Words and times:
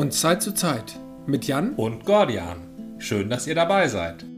Von 0.00 0.10
Zeit 0.10 0.42
zu 0.42 0.54
Zeit 0.54 0.98
mit 1.26 1.44
Jan 1.44 1.74
und 1.74 2.06
Gordian. 2.06 2.96
Schön, 2.98 3.28
dass 3.28 3.46
ihr 3.46 3.54
dabei 3.54 3.86
seid. 3.86 4.22
Im 4.22 4.30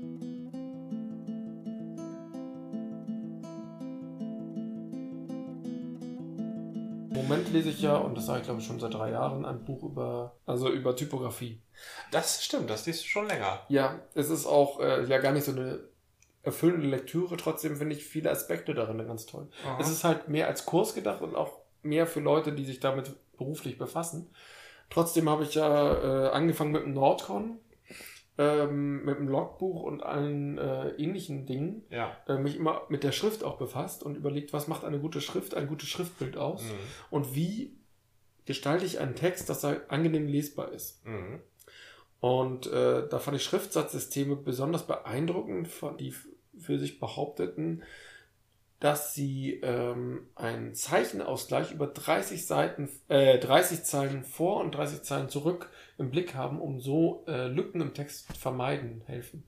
Moment 7.13 7.53
lese 7.53 7.69
ich 7.69 7.81
ja, 7.81 7.95
und 7.97 8.17
das 8.17 8.27
sage 8.27 8.41
ich 8.41 8.45
glaube 8.47 8.61
ich 8.61 8.67
schon 8.67 8.81
seit 8.81 8.93
drei 8.93 9.13
Jahren, 9.13 9.45
ein 9.45 9.65
Buch 9.65 9.85
über, 9.85 10.35
also 10.47 10.69
über 10.69 10.97
Typografie. 10.97 11.63
Das 12.11 12.43
stimmt, 12.43 12.69
das 12.69 12.85
liest 12.87 13.05
du 13.05 13.07
schon 13.07 13.29
länger. 13.29 13.61
Ja, 13.69 14.01
es 14.15 14.31
ist 14.31 14.47
auch 14.47 14.81
äh, 14.81 15.05
ja 15.05 15.19
gar 15.19 15.31
nicht 15.31 15.45
so 15.45 15.53
eine 15.53 15.79
erfüllende 16.43 16.89
Lektüre, 16.89 17.37
trotzdem 17.37 17.77
finde 17.77 17.95
ich 17.95 18.05
viele 18.05 18.33
Aspekte 18.33 18.75
darin 18.75 18.99
ganz 18.99 19.27
toll. 19.27 19.47
Aha. 19.65 19.79
Es 19.81 19.89
ist 19.89 20.03
halt 20.03 20.29
mehr 20.29 20.49
als 20.49 20.67
Kurs 20.67 20.93
gedacht 20.93 21.23
und 21.23 21.37
auch 21.37 21.53
mehr 21.83 22.09
für 22.09 22.19
Leute, 22.19 22.51
die 22.51 22.65
sich 22.65 22.81
damit 22.81 23.15
beruflich 23.39 23.79
befassen. 23.79 24.29
Trotzdem 24.93 25.29
habe 25.31 25.45
ich 25.45 25.55
ja 25.55 26.27
äh, 26.27 26.29
angefangen 26.33 26.73
mit 26.73 26.83
dem 26.83 26.93
Nordcon, 26.93 27.59
ähm, 28.37 29.07
mit 29.07 29.19
dem 29.19 29.27
Logbuch 29.27 29.83
und 29.83 30.03
allen 30.03 30.59
äh, 30.59 30.91
ähnlichen 30.91 31.47
Dingen. 31.47 31.87
Ja. 31.89 32.15
Äh, 32.29 32.37
mich 32.37 32.57
immer 32.57 32.83
mit 32.91 33.03
der 33.03 33.13
Schrift 33.13 33.43
auch 33.43 33.57
befasst 33.57 34.03
und 34.03 34.17
überlegt, 34.17 34.53
was 34.53 34.69
macht 34.69 34.85
eine 34.85 35.01
gute 35.01 35.23
Schrift, 35.23 35.55
ein 35.55 35.67
gutes 35.67 35.89
Schriftbild 35.89 36.37
aus 36.37 36.65
mhm. 36.65 36.77
und 37.11 37.35
wie 37.35 37.79
gestalte 38.45 38.85
ich 38.85 38.99
einen 38.99 39.15
Text, 39.15 39.49
dass 39.49 39.65
er 39.65 39.81
angenehm 39.89 40.27
lesbar 40.27 40.73
ist. 40.73 41.07
Mhm. 41.07 41.41
Und 42.21 42.67
äh, 42.67 43.09
da 43.09 43.19
fand 43.19 43.39
ich 43.39 43.45
Schriftsatzsysteme 43.45 44.37
besonders 44.37 44.87
beeindruckend, 44.87 45.69
die 45.99 46.15
für 46.59 46.79
sich 46.79 47.01
behaupteten, 47.01 47.83
dass 48.83 49.15
sie 49.15 49.61
ähm, 49.63 50.27
einen 50.35 50.75
Zeichenausgleich 50.75 51.71
über 51.71 51.87
30 51.87 52.45
Seiten, 52.45 52.89
äh, 53.07 53.39
30 53.39 53.85
Zeilen 53.85 54.25
vor 54.25 54.59
und 54.59 54.75
30 54.75 55.03
Zeilen 55.03 55.29
zurück 55.29 55.71
im 55.99 56.11
Blick 56.11 56.35
haben, 56.35 56.61
um 56.61 56.81
so 56.81 57.25
äh, 57.29 57.47
Lücken 57.47 57.81
im 57.81 57.95
Text 57.95 58.37
vermeiden 58.37 59.03
helfen. 59.07 59.45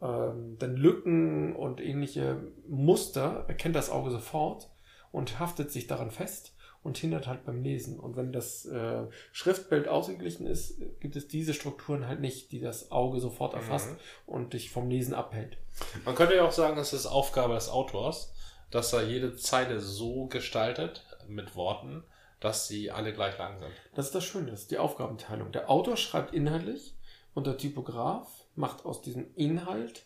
Ähm, 0.00 0.56
denn 0.60 0.76
Lücken 0.76 1.56
und 1.56 1.80
ähnliche 1.80 2.40
Muster 2.68 3.44
erkennt 3.48 3.74
das 3.74 3.90
Auge 3.90 4.12
sofort 4.12 4.70
und 5.10 5.40
haftet 5.40 5.72
sich 5.72 5.88
daran 5.88 6.12
fest 6.12 6.54
und 6.82 6.98
hindert 6.98 7.26
halt 7.26 7.44
beim 7.44 7.62
Lesen. 7.62 7.98
Und 7.98 8.16
wenn 8.16 8.32
das 8.32 8.64
äh, 8.66 9.04
Schriftbild 9.32 9.88
ausgeglichen 9.88 10.46
ist, 10.46 10.80
gibt 11.00 11.16
es 11.16 11.28
diese 11.28 11.54
Strukturen 11.54 12.06
halt 12.06 12.20
nicht, 12.20 12.52
die 12.52 12.60
das 12.60 12.90
Auge 12.90 13.20
sofort 13.20 13.54
erfasst 13.54 13.90
mhm. 13.90 13.96
und 14.26 14.52
dich 14.52 14.70
vom 14.70 14.88
Lesen 14.88 15.14
abhält. 15.14 15.58
Man 16.04 16.14
könnte 16.14 16.36
ja 16.36 16.46
auch 16.46 16.52
sagen, 16.52 16.78
es 16.78 16.92
ist 16.92 17.06
Aufgabe 17.06 17.54
des 17.54 17.68
Autors, 17.68 18.32
dass 18.70 18.92
er 18.92 19.02
jede 19.02 19.36
Zeile 19.36 19.80
so 19.80 20.26
gestaltet 20.26 21.04
mit 21.26 21.56
Worten, 21.56 22.04
dass 22.40 22.68
sie 22.68 22.90
alle 22.90 23.12
gleich 23.12 23.36
lang 23.38 23.58
sind. 23.58 23.72
Das 23.94 24.06
ist 24.06 24.14
das 24.14 24.24
Schöne, 24.24 24.50
das 24.50 24.62
ist 24.62 24.70
die 24.70 24.78
Aufgabenteilung. 24.78 25.52
Der 25.52 25.70
Autor 25.70 25.96
schreibt 25.96 26.32
inhaltlich 26.34 26.94
und 27.34 27.46
der 27.46 27.58
Typograf 27.58 28.28
macht 28.54 28.84
aus 28.84 29.02
diesem 29.02 29.34
Inhalt 29.34 30.04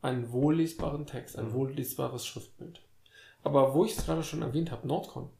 einen 0.00 0.32
wohllesbaren 0.32 1.06
Text, 1.06 1.38
ein 1.38 1.46
mhm. 1.46 1.54
wohllesbares 1.54 2.26
Schriftbild. 2.26 2.80
Aber 3.44 3.74
wo 3.74 3.84
ich 3.84 3.96
es 3.96 4.04
gerade 4.04 4.22
schon 4.22 4.42
erwähnt 4.42 4.70
habe, 4.70 4.86
Nordcon, 4.86 5.30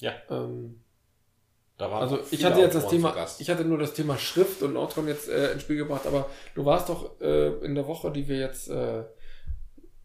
ja. 0.00 0.12
Ähm, 0.30 0.80
da 1.78 1.90
war 1.90 2.00
also 2.00 2.20
ich 2.30 2.42
hatte 2.44 2.60
jetzt 2.60 2.74
das 2.74 2.88
Thema, 2.88 3.14
ich 3.38 3.50
hatte 3.50 3.64
nur 3.64 3.78
das 3.78 3.92
Thema 3.92 4.16
Schrift 4.16 4.62
und 4.62 4.72
Nordcon 4.72 5.08
jetzt 5.08 5.28
äh, 5.28 5.52
ins 5.52 5.62
Spiel 5.62 5.76
gebracht, 5.76 6.06
aber 6.06 6.30
du 6.54 6.64
warst 6.64 6.88
doch 6.88 7.20
äh, 7.20 7.48
in 7.64 7.74
der 7.74 7.86
Woche, 7.86 8.10
die 8.10 8.28
wir 8.28 8.38
jetzt 8.38 8.68
äh, 8.68 9.04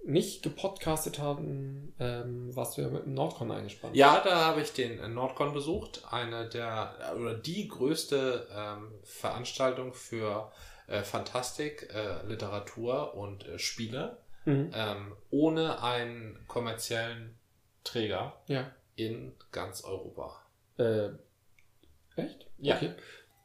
nicht 0.03 0.44
gepodcastet 0.44 1.19
haben, 1.19 1.94
ähm, 2.00 2.53
warst 2.56 2.78
du 2.78 2.81
ja 2.81 2.89
mit 2.89 3.06
dem 3.06 3.14
Nordcon 3.14 3.52
eingespannt. 3.52 3.95
Ja, 3.95 4.22
da 4.23 4.45
habe 4.47 4.62
ich 4.62 4.73
den 4.73 5.14
Nordcon 5.14 5.53
besucht, 5.53 6.03
eine 6.12 6.50
der 6.50 6.94
oder 7.18 7.35
die 7.35 7.69
größte 7.69 8.47
ähm, 8.53 8.91
Veranstaltung 9.03 9.94
für 9.94 10.51
äh, 10.88 11.03
Fantastik, 11.03 11.88
äh, 11.94 12.28
Literatur 12.28 13.13
und 13.13 13.47
äh, 13.47 13.59
Spiele 13.59 14.18
mhm. 14.44 14.72
ähm, 14.74 15.13
ohne 15.30 15.81
einen 15.81 16.44
kommerziellen 16.47 17.38
Träger. 17.85 18.34
Ja 18.47 18.72
in 19.06 19.34
ganz 19.51 19.84
Europa. 19.84 20.41
Äh, 20.78 21.09
echt? 22.16 22.47
Ja. 22.57 22.75
Okay. 22.78 22.94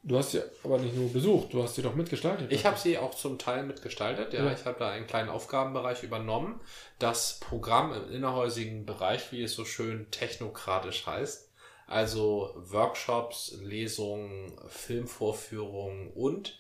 Du 0.07 0.17
hast 0.17 0.31
sie 0.31 0.43
aber 0.63 0.79
nicht 0.79 0.95
nur 0.95 1.13
besucht, 1.13 1.53
du 1.53 1.65
hast 1.65 1.75
sie 1.75 1.83
doch 1.83 1.97
mitgestaltet. 1.97 2.53
Ich 2.53 2.65
habe 2.65 2.79
sie 2.79 2.97
auch 2.97 3.13
zum 3.13 3.41
Teil 3.41 3.65
mitgestaltet, 3.65 4.33
ja. 4.33 4.45
ja. 4.45 4.53
Ich 4.53 4.65
habe 4.65 4.79
da 4.79 4.91
einen 4.91 5.09
kleinen 5.09 5.29
Aufgabenbereich 5.29 6.05
übernommen. 6.05 6.61
Das 7.01 7.41
Programm 7.41 7.93
im 7.93 8.13
innerhäusigen 8.13 8.87
Bereich, 8.87 9.33
wie 9.33 9.43
es 9.43 9.55
so 9.55 9.65
schön 9.65 10.09
technokratisch 10.13 11.07
heißt, 11.07 11.51
also 11.89 12.53
Workshops, 12.55 13.59
Lesungen, 13.61 14.57
Filmvorführungen 14.69 16.13
und 16.13 16.57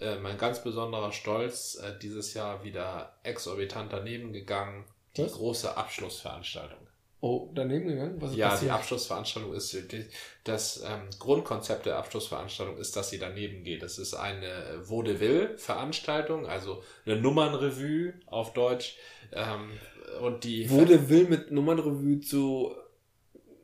äh, 0.00 0.16
mein 0.16 0.38
ganz 0.38 0.62
besonderer 0.62 1.12
Stolz, 1.12 1.74
äh, 1.74 1.98
dieses 1.98 2.32
Jahr 2.32 2.64
wieder 2.64 3.18
exorbitant 3.22 3.92
daneben 3.92 4.32
gegangen, 4.32 4.86
die 5.18 5.24
Was? 5.24 5.34
große 5.34 5.76
Abschlussveranstaltung. 5.76 6.86
Oh, 7.26 7.50
daneben 7.54 7.88
gegangen? 7.88 8.20
Was 8.20 8.30
ist 8.30 8.36
ja, 8.36 8.50
passiert? 8.50 8.70
die 8.70 8.72
Abschlussveranstaltung 8.72 9.52
ist, 9.52 9.72
die, 9.72 10.06
das 10.44 10.84
ähm, 10.86 11.08
Grundkonzept 11.18 11.86
der 11.86 11.98
Abschlussveranstaltung 11.98 12.78
ist, 12.78 12.94
dass 12.94 13.10
sie 13.10 13.18
daneben 13.18 13.64
geht. 13.64 13.82
Das 13.82 13.98
ist 13.98 14.14
eine 14.14 14.46
Vaudeville-Veranstaltung, 14.84 16.46
also 16.46 16.84
eine 17.04 17.16
Nummernrevue 17.16 18.14
auf 18.26 18.52
Deutsch. 18.52 18.96
Ähm, 19.32 19.72
und 20.20 20.44
die 20.44 20.70
Vaudeville 20.70 21.28
mit 21.28 21.50
Nummernrevue 21.50 22.20
zu 22.20 22.76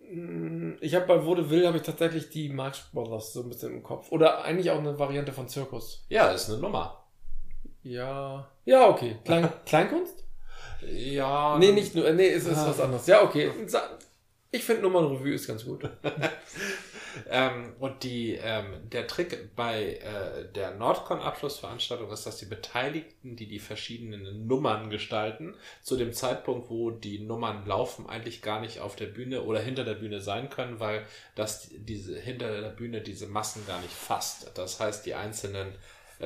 hm, 0.08 0.78
ich 0.80 0.96
habe 0.96 1.06
bei 1.06 1.24
Vaudeville 1.24 1.68
habe 1.68 1.76
ich 1.76 1.84
tatsächlich 1.84 2.30
die 2.30 2.48
Marx 2.48 2.90
Brothers 2.92 3.32
so 3.32 3.42
ein 3.42 3.48
bisschen 3.48 3.74
im 3.74 3.82
Kopf. 3.84 4.10
Oder 4.10 4.42
eigentlich 4.42 4.72
auch 4.72 4.78
eine 4.78 4.98
Variante 4.98 5.32
von 5.32 5.46
Zirkus. 5.46 6.04
Ja, 6.08 6.32
ist 6.32 6.50
eine 6.50 6.58
Nummer. 6.58 7.04
Ja. 7.84 8.50
Ja, 8.64 8.88
okay. 8.88 9.18
Klein, 9.24 9.48
Kleinkunst? 9.66 10.24
Ja. 10.90 11.58
Nee, 11.58 11.72
nicht 11.72 11.94
nur, 11.94 12.10
nee, 12.12 12.28
es 12.28 12.46
ist 12.46 12.58
ah. 12.58 12.68
was 12.68 12.80
anderes. 12.80 13.06
Ja, 13.06 13.22
okay. 13.22 13.50
Ich 14.54 14.64
finde 14.64 14.82
Nummernrevue 14.82 15.32
ist 15.32 15.46
ganz 15.46 15.64
gut. 15.64 15.88
ähm, 17.30 17.72
und 17.78 18.02
die, 18.02 18.34
ähm, 18.34 18.90
der 18.90 19.06
Trick 19.06 19.56
bei 19.56 19.94
äh, 19.94 20.44
der 20.54 20.72
Nordcon-Abschlussveranstaltung 20.72 22.10
ist, 22.10 22.26
dass 22.26 22.36
die 22.36 22.46
Beteiligten, 22.46 23.34
die 23.34 23.46
die 23.46 23.58
verschiedenen 23.58 24.46
Nummern 24.46 24.90
gestalten, 24.90 25.54
zu 25.82 25.96
dem 25.96 26.12
Zeitpunkt, 26.12 26.68
wo 26.68 26.90
die 26.90 27.20
Nummern 27.20 27.66
laufen, 27.66 28.06
eigentlich 28.06 28.42
gar 28.42 28.60
nicht 28.60 28.80
auf 28.80 28.94
der 28.94 29.06
Bühne 29.06 29.42
oder 29.42 29.60
hinter 29.60 29.84
der 29.84 29.94
Bühne 29.94 30.20
sein 30.20 30.50
können, 30.50 30.80
weil 30.80 31.06
das 31.34 31.70
diese 31.72 32.18
hinter 32.18 32.60
der 32.60 32.68
Bühne 32.68 33.00
diese 33.00 33.28
Massen 33.28 33.66
gar 33.66 33.80
nicht 33.80 33.94
fasst. 33.94 34.50
Das 34.54 34.80
heißt, 34.80 35.06
die 35.06 35.14
einzelnen 35.14 35.68
äh, 35.68 35.76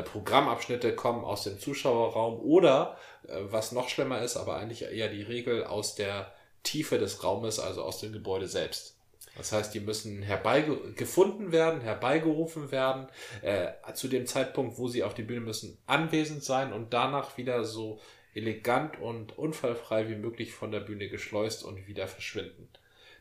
Programmabschnitte 0.03 0.95
kommen 0.95 1.25
aus 1.25 1.45
dem 1.45 1.59
Zuschauerraum 1.59 2.41
oder, 2.41 2.99
äh, 3.29 3.39
was 3.43 3.73
noch 3.73 3.89
schlimmer 3.89 4.23
ist, 4.23 4.37
aber 4.37 4.57
eigentlich 4.57 4.83
eher 4.83 5.09
die 5.09 5.23
Regel 5.23 5.65
aus 5.65 5.95
der 5.95 6.33
Tiefe 6.63 6.99
des 6.99 7.23
Raumes, 7.23 7.59
also 7.59 7.83
aus 7.83 8.01
dem 8.01 8.13
Gebäude 8.13 8.49
selbst. 8.49 8.97
Das 9.37 9.53
heißt, 9.53 9.75
die 9.75 9.81
müssen 9.81 10.23
herbeigefunden 10.23 11.53
werden, 11.53 11.81
herbeigerufen 11.83 12.73
werden, 12.73 13.09
äh, 13.43 13.73
zu 13.95 14.09
dem 14.09 14.27
Zeitpunkt, 14.27 14.79
wo 14.79 14.89
sie 14.89 15.05
auf 15.05 15.15
die 15.15 15.23
Bühne 15.23 15.41
müssen, 15.41 15.79
anwesend 15.87 16.43
sein 16.43 16.73
und 16.73 16.95
danach 16.95 17.37
wieder 17.37 17.65
so 17.65 18.01
elegant 18.35 18.99
und 19.01 19.39
unfallfrei 19.39 20.09
wie 20.09 20.17
möglich 20.17 20.53
von 20.53 20.71
der 20.71 20.81
Bühne 20.81 21.09
geschleust 21.09 21.65
und 21.65 21.87
wieder 21.87 22.07
verschwinden. 22.09 22.69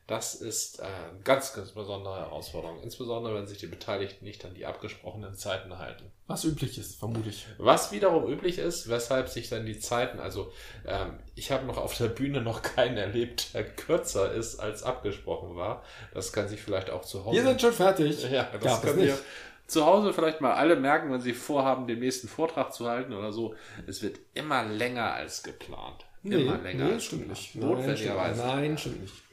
Das 0.08 0.36
ist 0.36 0.80
äh, 0.80 0.86
ganz, 1.24 1.54
ganz 1.54 1.72
besondere 1.72 2.20
Herausforderung. 2.20 2.80
Insbesondere, 2.84 3.34
wenn 3.34 3.48
sich 3.48 3.58
die 3.58 3.66
Beteiligten 3.66 4.24
nicht 4.24 4.46
an 4.46 4.54
die 4.54 4.68
abgesprochenen 4.68 5.34
Zeiten 5.34 5.80
halten. 5.80 6.12
Was 6.28 6.44
üblich 6.44 6.78
ist, 6.78 7.00
vermute 7.00 7.30
ich. 7.30 7.48
Was 7.58 7.92
wiederum 7.92 8.32
üblich 8.32 8.60
ist, 8.60 8.88
weshalb 8.88 9.30
sich 9.30 9.50
dann 9.50 9.66
die 9.66 9.80
Zeiten, 9.80 10.20
also 10.20 10.52
ähm, 10.86 11.18
ich 11.34 11.52
habe 11.52 11.66
noch 11.66 11.78
auf 11.78 11.98
der 11.98 12.08
Bühne 12.10 12.42
noch 12.42 12.62
keinen 12.62 12.98
erlebt, 12.98 13.56
der 13.56 13.64
kürzer 13.64 14.32
ist, 14.32 14.60
als 14.60 14.84
abgesprochen 14.84 15.56
war. 15.56 15.84
Das 16.14 16.32
kann 16.32 16.48
sich 16.48 16.62
vielleicht 16.62 16.92
auch 16.92 17.02
zu 17.02 17.26
Hause. 17.26 17.38
Wir 17.38 17.44
sind 17.44 17.62
schon 17.62 17.74
fertig. 17.74 18.30
Ja, 18.30 18.48
das 18.54 18.64
Gab 18.64 18.84
können 18.84 19.02
wir 19.02 19.18
zu 19.66 19.86
Hause 19.88 20.14
vielleicht 20.14 20.40
mal 20.40 20.54
alle 20.54 20.76
merken, 20.76 21.12
wenn 21.12 21.22
sie 21.22 21.34
vorhaben, 21.34 21.88
den 21.88 21.98
nächsten 22.00 22.28
Vortrag 22.28 22.74
zu 22.74 22.88
halten 22.88 23.14
oder 23.14 23.32
so. 23.32 23.56
Es 23.88 24.04
wird 24.04 24.20
immer 24.36 24.64
länger 24.66 25.14
als 25.14 25.42
geplant. 25.42 26.06
Nee, 26.22 26.44
immer 26.44 26.58
länger. 26.60 26.90
Nee, 26.90 27.00
stimmt 27.00 27.30
nicht. 27.30 27.56
Notwendigerweise. 27.56 28.42
Nein, 28.46 28.78
stimmt 28.78 29.02
nicht. 29.02 29.25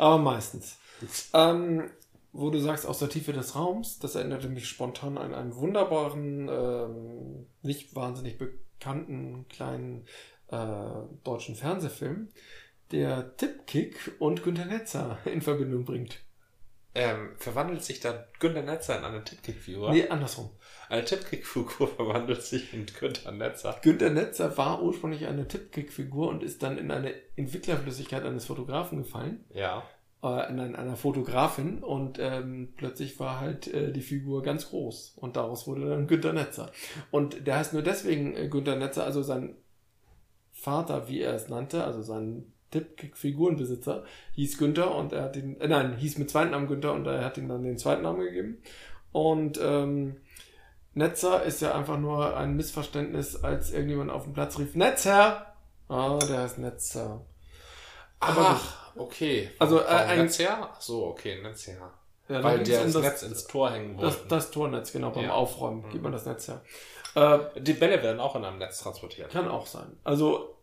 Aber 0.00 0.16
meistens. 0.16 0.78
ähm, 1.34 1.90
wo 2.32 2.48
du 2.48 2.58
sagst, 2.58 2.86
aus 2.86 3.00
der 3.00 3.10
Tiefe 3.10 3.34
des 3.34 3.54
Raums, 3.54 3.98
das 3.98 4.14
erinnerte 4.14 4.48
mich 4.48 4.66
spontan 4.66 5.18
an 5.18 5.34
einen 5.34 5.54
wunderbaren, 5.54 6.48
ähm, 6.48 7.46
nicht 7.60 7.94
wahnsinnig 7.94 8.38
bekannten 8.38 9.44
kleinen 9.50 10.06
äh, 10.48 11.02
deutschen 11.22 11.54
Fernsehfilm, 11.54 12.28
der 12.92 13.36
Tippkick 13.36 14.16
und 14.20 14.42
Günter 14.42 14.64
Netzer 14.64 15.18
in 15.26 15.42
Verbindung 15.42 15.84
bringt. 15.84 16.20
Ähm, 16.92 17.30
verwandelt 17.36 17.84
sich 17.84 18.00
dann 18.00 18.24
Günter 18.40 18.62
Netzer 18.62 18.98
in 18.98 19.04
eine 19.04 19.22
Tippkick-Figur? 19.22 19.92
Nee, 19.92 20.08
andersrum. 20.08 20.50
Eine 20.88 21.04
Tippkick-Figur 21.04 21.86
verwandelt 21.96 22.42
sich 22.42 22.74
in 22.74 22.86
Günter 22.86 23.30
Netzer. 23.30 23.78
Günter 23.82 24.10
Netzer 24.10 24.56
war 24.58 24.82
ursprünglich 24.82 25.26
eine 25.26 25.46
Tippkick-Figur 25.46 26.28
und 26.28 26.42
ist 26.42 26.64
dann 26.64 26.78
in 26.78 26.90
eine 26.90 27.14
Entwicklerflüssigkeit 27.36 28.24
eines 28.24 28.46
Fotografen 28.46 28.98
gefallen. 29.04 29.44
Ja. 29.54 29.84
äh, 30.24 30.50
in 30.50 30.58
einer 30.58 30.96
Fotografin 30.96 31.82
und 31.84 32.18
ähm, 32.18 32.74
plötzlich 32.76 33.20
war 33.20 33.38
halt 33.38 33.68
äh, 33.68 33.92
die 33.92 34.02
Figur 34.02 34.42
ganz 34.42 34.68
groß 34.70 35.14
und 35.16 35.36
daraus 35.36 35.68
wurde 35.68 35.88
dann 35.88 36.08
Günter 36.08 36.32
Netzer. 36.32 36.72
Und 37.12 37.46
der 37.46 37.56
heißt 37.58 37.72
nur 37.72 37.82
deswegen 37.82 38.34
äh, 38.36 38.48
Günter 38.48 38.74
Netzer, 38.74 39.04
also 39.04 39.22
sein 39.22 39.56
Vater, 40.52 41.08
wie 41.08 41.20
er 41.20 41.34
es 41.34 41.48
nannte, 41.48 41.84
also 41.84 42.02
sein 42.02 42.52
Tippkick-Figurenbesitzer, 42.70 44.04
hieß 44.32 44.58
Günther 44.58 44.94
und 44.94 45.12
er 45.12 45.22
hat 45.22 45.36
ihn, 45.36 45.60
äh, 45.60 45.68
nein, 45.68 45.96
hieß 45.96 46.18
mit 46.18 46.30
zweiten 46.30 46.52
Namen 46.52 46.66
Günther 46.66 46.92
und 46.92 47.06
er 47.06 47.24
hat 47.24 47.38
ihm 47.38 47.48
dann 47.48 47.62
den 47.62 47.78
zweiten 47.78 48.02
Namen 48.02 48.20
gegeben. 48.20 48.62
Und 49.12 49.58
ähm, 49.62 50.16
Netzer 50.94 51.42
ist 51.42 51.62
ja 51.62 51.74
einfach 51.74 51.98
nur 51.98 52.36
ein 52.36 52.56
Missverständnis, 52.56 53.42
als 53.42 53.72
irgendjemand 53.72 54.10
auf 54.10 54.24
dem 54.24 54.32
Platz 54.32 54.58
rief, 54.58 54.74
Netzer! 54.74 55.46
Ah, 55.88 56.18
der 56.18 56.42
heißt 56.42 56.58
Netzer. 56.58 57.24
Aber 58.20 58.50
Ach, 58.50 58.96
okay. 58.96 59.50
Also 59.58 59.80
äh, 59.80 59.86
ein 59.86 60.18
Netzherr? 60.18 60.70
Ach 60.72 60.80
so, 60.80 61.06
okay, 61.06 61.40
Netzherr. 61.42 61.92
Ja, 62.28 62.44
Weil 62.44 62.62
der 62.62 62.84
das, 62.84 62.92
das 62.92 63.02
Netz 63.02 63.22
ins 63.24 63.46
Tor 63.46 63.72
hängen 63.72 63.96
wollte. 63.96 64.16
Das, 64.18 64.28
das 64.28 64.50
Tornetz, 64.52 64.92
genau, 64.92 65.10
beim 65.10 65.24
ja. 65.24 65.32
Aufräumen 65.32 65.84
mhm. 65.84 65.90
gibt 65.90 66.04
man 66.04 66.12
das 66.12 66.26
Netz 66.26 66.46
her. 66.46 66.60
Äh, 67.16 67.60
die 67.60 67.72
Bälle 67.72 68.02
werden 68.02 68.20
auch 68.20 68.36
in 68.36 68.44
einem 68.44 68.58
Netz 68.58 68.80
transportiert. 68.80 69.30
Kann 69.30 69.48
auch 69.48 69.66
sein. 69.66 69.96
Also 70.04 70.59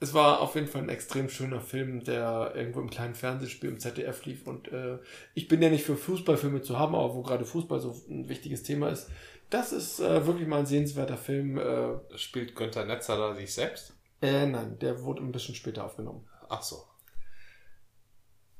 es 0.00 0.14
war 0.14 0.40
auf 0.40 0.54
jeden 0.54 0.68
Fall 0.68 0.82
ein 0.82 0.88
extrem 0.88 1.28
schöner 1.28 1.60
Film, 1.60 2.04
der 2.04 2.52
irgendwo 2.54 2.80
im 2.80 2.90
kleinen 2.90 3.14
Fernsehspiel 3.14 3.70
im 3.70 3.80
ZDF 3.80 4.24
lief. 4.26 4.46
Und 4.46 4.68
äh, 4.68 4.98
ich 5.34 5.48
bin 5.48 5.60
ja 5.60 5.70
nicht 5.70 5.84
für 5.84 5.96
Fußballfilme 5.96 6.62
zu 6.62 6.78
haben, 6.78 6.94
aber 6.94 7.14
wo 7.14 7.22
gerade 7.22 7.44
Fußball 7.44 7.80
so 7.80 8.00
ein 8.08 8.28
wichtiges 8.28 8.62
Thema 8.62 8.90
ist, 8.90 9.10
das 9.50 9.72
ist 9.72 9.98
äh, 9.98 10.26
wirklich 10.26 10.46
mal 10.46 10.60
ein 10.60 10.66
sehenswerter 10.66 11.16
Film. 11.16 11.58
Äh, 11.58 12.16
Spielt 12.16 12.54
Günther 12.54 12.84
Netzer 12.84 13.16
da 13.16 13.34
sich 13.34 13.52
selbst? 13.52 13.94
Äh, 14.22 14.46
nein, 14.46 14.78
der 14.78 15.02
wurde 15.02 15.22
ein 15.22 15.32
bisschen 15.32 15.54
später 15.54 15.84
aufgenommen. 15.84 16.28
Ach 16.48 16.62
so. 16.62 16.84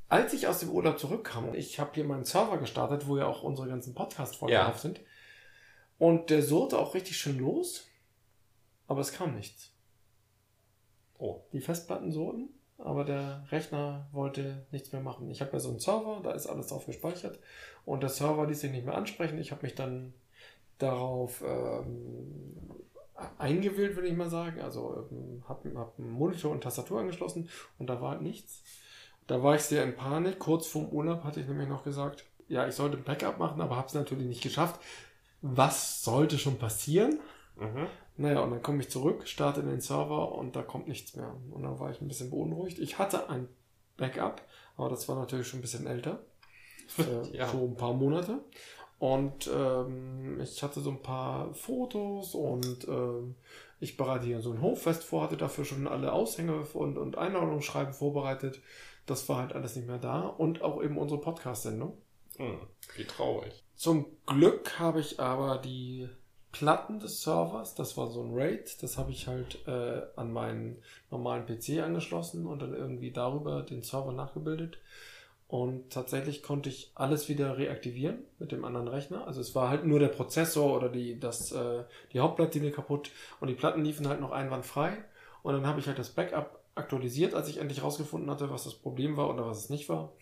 Als 0.08 0.32
ich 0.32 0.46
aus 0.46 0.60
dem 0.60 0.70
Urlaub 0.70 0.98
zurückkam, 0.98 1.54
ich 1.54 1.78
habe 1.78 1.90
hier 1.94 2.04
meinen 2.04 2.24
Server 2.24 2.58
gestartet, 2.58 3.06
wo 3.06 3.18
ja 3.18 3.26
auch 3.26 3.42
unsere 3.42 3.68
ganzen 3.68 3.94
Podcast-Folgen 3.94 4.54
ja. 4.54 4.64
drauf 4.64 4.78
sind. 4.78 5.00
Und 5.98 6.30
der 6.30 6.42
surrte 6.42 6.78
auch 6.78 6.94
richtig 6.94 7.18
schön 7.18 7.38
los, 7.38 7.86
aber 8.86 9.02
es 9.02 9.12
kam 9.12 9.34
nichts. 9.34 9.72
Oh. 11.18 11.42
Die 11.52 11.60
Festplatten 11.60 12.10
surrten, 12.12 12.48
aber 12.78 13.04
der 13.04 13.44
Rechner 13.50 14.08
wollte 14.12 14.66
nichts 14.70 14.92
mehr 14.92 15.02
machen. 15.02 15.30
Ich 15.30 15.40
habe 15.40 15.52
ja 15.52 15.58
so 15.58 15.70
einen 15.70 15.80
Server, 15.80 16.20
da 16.22 16.32
ist 16.32 16.46
alles 16.46 16.68
drauf 16.68 16.86
gespeichert 16.86 17.38
und 17.84 18.02
der 18.02 18.10
Server 18.10 18.46
ließ 18.46 18.60
sich 18.60 18.70
nicht 18.70 18.86
mehr 18.86 18.96
ansprechen. 18.96 19.38
Ich 19.38 19.50
habe 19.50 19.62
mich 19.62 19.74
dann 19.74 20.14
darauf 20.78 21.42
ähm, 21.44 22.54
eingewählt, 23.38 23.96
würde 23.96 24.08
ich 24.08 24.16
mal 24.16 24.30
sagen. 24.30 24.60
Also 24.60 25.08
ähm, 25.10 25.42
habe 25.48 25.72
hab 25.76 25.98
einen 25.98 26.10
Monitor 26.10 26.52
und 26.52 26.62
Tastatur 26.62 27.00
angeschlossen 27.00 27.48
und 27.78 27.88
da 27.88 28.00
war 28.00 28.12
halt 28.12 28.22
nichts. 28.22 28.62
Da 29.26 29.42
war 29.42 29.56
ich 29.56 29.62
sehr 29.62 29.84
in 29.84 29.96
Panik. 29.96 30.38
Kurz 30.38 30.66
vorm 30.66 30.88
Urlaub 30.88 31.24
hatte 31.24 31.40
ich 31.40 31.48
nämlich 31.48 31.68
noch 31.68 31.84
gesagt, 31.84 32.24
ja, 32.48 32.66
ich 32.66 32.74
sollte 32.74 32.96
ein 32.96 33.04
Backup 33.04 33.38
machen, 33.38 33.60
aber 33.60 33.76
habe 33.76 33.88
es 33.88 33.94
natürlich 33.94 34.26
nicht 34.26 34.42
geschafft. 34.42 34.80
Was 35.42 36.02
sollte 36.02 36.38
schon 36.38 36.58
passieren? 36.58 37.20
Mhm. 37.56 37.86
Naja, 38.18 38.40
und 38.40 38.50
dann 38.50 38.62
komme 38.62 38.80
ich 38.80 38.90
zurück, 38.90 39.28
starte 39.28 39.62
den 39.62 39.80
Server 39.80 40.32
und 40.32 40.56
da 40.56 40.62
kommt 40.62 40.88
nichts 40.88 41.14
mehr. 41.14 41.32
Und 41.52 41.62
dann 41.62 41.78
war 41.78 41.90
ich 41.90 42.00
ein 42.00 42.08
bisschen 42.08 42.30
beunruhigt. 42.30 42.80
Ich 42.80 42.98
hatte 42.98 43.30
ein 43.30 43.48
Backup, 43.96 44.42
aber 44.76 44.88
das 44.88 45.08
war 45.08 45.16
natürlich 45.16 45.46
schon 45.46 45.60
ein 45.60 45.62
bisschen 45.62 45.86
älter. 45.86 46.20
Äh, 46.96 47.36
ja. 47.36 47.46
So 47.48 47.66
ein 47.66 47.76
paar 47.76 47.92
Monate. 47.92 48.40
Und 48.98 49.48
ähm, 49.54 50.40
ich 50.40 50.62
hatte 50.62 50.80
so 50.80 50.90
ein 50.90 51.02
paar 51.02 51.52
Fotos 51.52 52.34
und 52.34 52.88
ähm, 52.88 53.34
ich 53.78 53.98
bereite 53.98 54.24
hier 54.24 54.40
so 54.40 54.52
ein 54.52 54.62
Hoffest 54.62 55.04
vor, 55.04 55.22
hatte 55.22 55.36
dafür 55.36 55.66
schon 55.66 55.86
alle 55.86 56.14
Aushänge 56.14 56.62
und, 56.72 56.96
und 56.96 57.18
Einladungsschreiben 57.18 57.92
vorbereitet. 57.92 58.62
Das 59.04 59.28
war 59.28 59.36
halt 59.36 59.52
alles 59.52 59.76
nicht 59.76 59.86
mehr 59.86 59.98
da. 59.98 60.22
Und 60.22 60.62
auch 60.62 60.82
eben 60.82 60.96
unsere 60.96 61.20
Podcast-Sendung. 61.20 61.98
Hm, 62.38 62.58
wie 62.96 63.04
traurig. 63.04 63.64
Zum 63.76 64.06
Glück 64.24 64.78
habe 64.78 65.00
ich 65.00 65.20
aber 65.20 65.58
die 65.58 66.08
Platten 66.52 66.98
des 66.98 67.22
Servers, 67.22 67.74
das 67.74 67.96
war 67.96 68.08
so 68.08 68.22
ein 68.22 68.34
RAID, 68.34 68.82
das 68.82 68.96
habe 68.96 69.10
ich 69.10 69.26
halt 69.26 69.66
äh, 69.66 70.02
an 70.16 70.32
meinen 70.32 70.82
normalen 71.10 71.44
PC 71.46 71.82
angeschlossen 71.82 72.46
und 72.46 72.62
dann 72.62 72.74
irgendwie 72.74 73.10
darüber 73.10 73.62
den 73.62 73.82
Server 73.82 74.12
nachgebildet. 74.12 74.78
Und 75.46 75.90
tatsächlich 75.90 76.42
konnte 76.42 76.68
ich 76.68 76.90
alles 76.94 77.30
wieder 77.30 77.56
reaktivieren 77.56 78.18
mit 78.38 78.52
dem 78.52 78.66
anderen 78.66 78.86
Rechner. 78.86 79.26
Also 79.26 79.40
es 79.40 79.54
war 79.54 79.70
halt 79.70 79.84
nur 79.84 79.98
der 79.98 80.08
Prozessor 80.08 80.76
oder 80.76 80.90
die, 80.90 81.18
das, 81.18 81.52
äh, 81.52 81.84
die 82.12 82.20
Hauptplatte 82.20 82.70
kaputt 82.70 83.10
und 83.40 83.48
die 83.48 83.54
Platten 83.54 83.82
liefen 83.82 84.08
halt 84.08 84.20
noch 84.20 84.30
einwandfrei. 84.30 84.92
Und 85.42 85.54
dann 85.54 85.66
habe 85.66 85.80
ich 85.80 85.86
halt 85.86 85.98
das 85.98 86.10
Backup 86.10 86.60
aktualisiert, 86.74 87.34
als 87.34 87.48
ich 87.48 87.58
endlich 87.58 87.82
rausgefunden 87.82 88.30
hatte, 88.30 88.50
was 88.50 88.64
das 88.64 88.74
Problem 88.74 89.16
war 89.16 89.30
oder 89.30 89.46
was 89.46 89.58
es 89.58 89.70
nicht 89.70 89.88
war. 89.88 90.12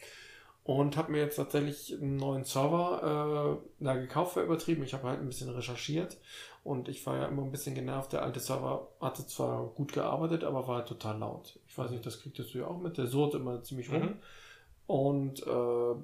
Und 0.66 0.96
habe 0.96 1.12
mir 1.12 1.18
jetzt 1.18 1.36
tatsächlich 1.36 1.94
einen 1.94 2.16
neuen 2.16 2.44
Server 2.44 3.60
äh, 3.80 3.84
da 3.84 3.94
gekauft 3.94 4.34
für 4.34 4.42
übertrieben. 4.42 4.82
Ich 4.82 4.94
habe 4.94 5.06
halt 5.06 5.20
ein 5.20 5.28
bisschen 5.28 5.48
recherchiert 5.48 6.18
und 6.64 6.88
ich 6.88 7.06
war 7.06 7.16
ja 7.18 7.26
immer 7.26 7.42
ein 7.42 7.52
bisschen 7.52 7.76
genervt. 7.76 8.12
Der 8.12 8.22
alte 8.22 8.40
Server 8.40 8.88
hatte 9.00 9.24
zwar 9.28 9.68
gut 9.68 9.92
gearbeitet, 9.92 10.42
aber 10.42 10.66
war 10.66 10.78
halt 10.78 10.88
total 10.88 11.18
laut. 11.18 11.60
Ich 11.68 11.78
weiß 11.78 11.92
nicht, 11.92 12.04
das 12.04 12.20
kriegtest 12.20 12.52
du 12.52 12.58
ja 12.58 12.66
auch 12.66 12.78
mit. 12.78 12.98
Der 12.98 13.06
surrt 13.06 13.34
immer 13.34 13.62
ziemlich 13.62 13.92
rum. 13.92 14.02
Mhm. 14.02 14.16
Und 14.88 15.46
äh, 15.46 15.94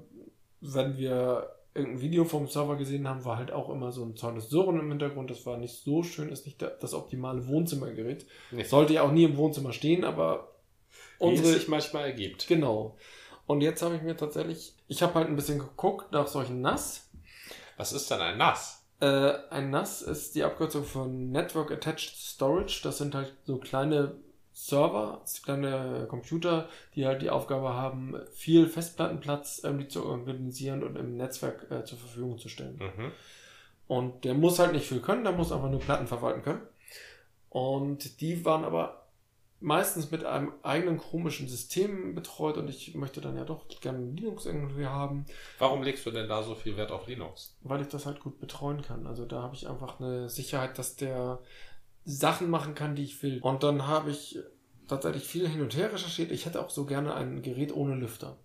wenn 0.61 0.97
wir 0.97 1.49
irgendein 1.75 2.01
Video 2.01 2.23
vom 2.23 2.47
Server 2.47 2.77
gesehen 2.77 3.05
haben, 3.05 3.25
war 3.25 3.37
halt 3.37 3.51
auch 3.51 3.69
immer 3.69 3.91
so 3.91 4.05
ein 4.05 4.15
tolles 4.15 4.49
Surren 4.49 4.79
im 4.79 4.89
Hintergrund. 4.89 5.29
Das 5.29 5.45
war 5.45 5.57
nicht 5.57 5.75
so 5.83 6.03
schön, 6.03 6.29
ist 6.29 6.45
nicht 6.45 6.61
das 6.61 6.93
optimale 6.93 7.47
Wohnzimmergerät. 7.47 8.25
Nee. 8.51 8.63
Sollte 8.63 8.93
ja 8.93 9.01
auch 9.01 9.11
nie 9.11 9.25
im 9.25 9.35
Wohnzimmer 9.35 9.73
stehen, 9.73 10.05
aber 10.05 10.53
unsere, 11.19 11.47
Wie 11.47 11.51
es 11.51 11.57
sich 11.57 11.67
manchmal 11.67 12.05
ergibt. 12.05 12.47
Genau. 12.47 12.95
Und 13.45 13.61
jetzt 13.61 13.81
habe 13.81 13.95
ich 13.95 14.01
mir 14.01 14.15
tatsächlich, 14.15 14.73
ich 14.87 15.03
habe 15.03 15.15
halt 15.15 15.27
ein 15.27 15.35
bisschen 15.35 15.59
geguckt 15.59 16.11
nach 16.11 16.27
solchen 16.27 16.61
NAS. 16.61 17.09
Was 17.77 17.91
ist 17.91 18.09
denn 18.09 18.21
ein 18.21 18.37
NAS? 18.37 18.83
Äh, 18.99 19.33
ein 19.49 19.69
NAS 19.69 20.01
ist 20.01 20.35
die 20.35 20.43
Abkürzung 20.43 20.85
von 20.85 21.31
Network 21.31 21.71
Attached 21.71 22.15
Storage. 22.15 22.81
Das 22.83 22.99
sind 22.99 23.15
halt 23.15 23.33
so 23.45 23.57
kleine 23.57 24.15
Server, 24.53 25.23
kleine 25.43 26.05
Computer, 26.07 26.69
die 26.95 27.05
halt 27.07 27.23
die 27.23 27.31
Aufgabe 27.31 27.73
haben, 27.73 28.15
viel 28.31 28.67
Festplattenplatz 28.67 29.61
irgendwie 29.63 29.87
zu 29.87 30.05
organisieren 30.05 30.83
und 30.83 30.95
im 30.95 31.17
Netzwerk 31.17 31.69
äh, 31.71 31.83
zur 31.83 31.97
Verfügung 31.97 32.37
zu 32.37 32.49
stellen. 32.49 32.77
Mhm. 32.77 33.11
Und 33.87 34.23
der 34.23 34.35
muss 34.35 34.59
halt 34.59 34.73
nicht 34.73 34.87
viel 34.87 35.01
können, 35.01 35.23
der 35.23 35.33
muss 35.33 35.51
einfach 35.51 35.69
nur 35.69 35.79
Platten 35.79 36.07
verwalten 36.07 36.43
können. 36.43 36.61
Und 37.49 38.21
die 38.21 38.45
waren 38.45 38.63
aber 38.63 39.02
meistens 39.63 40.11
mit 40.11 40.25
einem 40.25 40.53
eigenen 40.61 40.97
komischen 40.97 41.47
System 41.47 42.15
betreut 42.15 42.57
und 42.57 42.69
ich 42.69 42.93
möchte 42.95 43.21
dann 43.21 43.37
ja 43.37 43.45
doch 43.45 43.67
gerne 43.79 44.11
Linux 44.11 44.45
irgendwie 44.45 44.85
haben. 44.85 45.25
Warum 45.57 45.83
legst 45.83 46.05
du 46.05 46.11
denn 46.11 46.27
da 46.27 46.43
so 46.43 46.53
viel 46.53 46.75
Wert 46.75 46.91
auf 46.91 47.07
Linux? 47.07 47.55
Weil 47.61 47.81
ich 47.81 47.87
das 47.87 48.05
halt 48.05 48.19
gut 48.19 48.39
betreuen 48.39 48.81
kann. 48.81 49.07
Also 49.07 49.25
da 49.25 49.41
habe 49.41 49.55
ich 49.55 49.67
einfach 49.67 49.99
eine 49.99 50.27
Sicherheit, 50.27 50.77
dass 50.77 50.97
der 50.97 51.39
Sachen 52.03 52.49
machen 52.49 52.75
kann, 52.75 52.95
die 52.95 53.05
ich 53.05 53.23
will. 53.23 53.39
Und 53.41 53.63
dann 53.63 53.87
habe 53.87 54.11
ich 54.11 54.37
tatsächlich 54.89 55.23
viel 55.23 55.47
hin 55.47 55.61
und 55.61 55.75
her 55.75 55.93
recherchiert. 55.93 56.31
Ich 56.31 56.45
hätte 56.45 56.61
auch 56.61 56.69
so 56.69 56.85
gerne 56.85 57.13
ein 57.13 57.41
Gerät 57.41 57.73
ohne 57.73 57.95
Lüfter. 57.95 58.37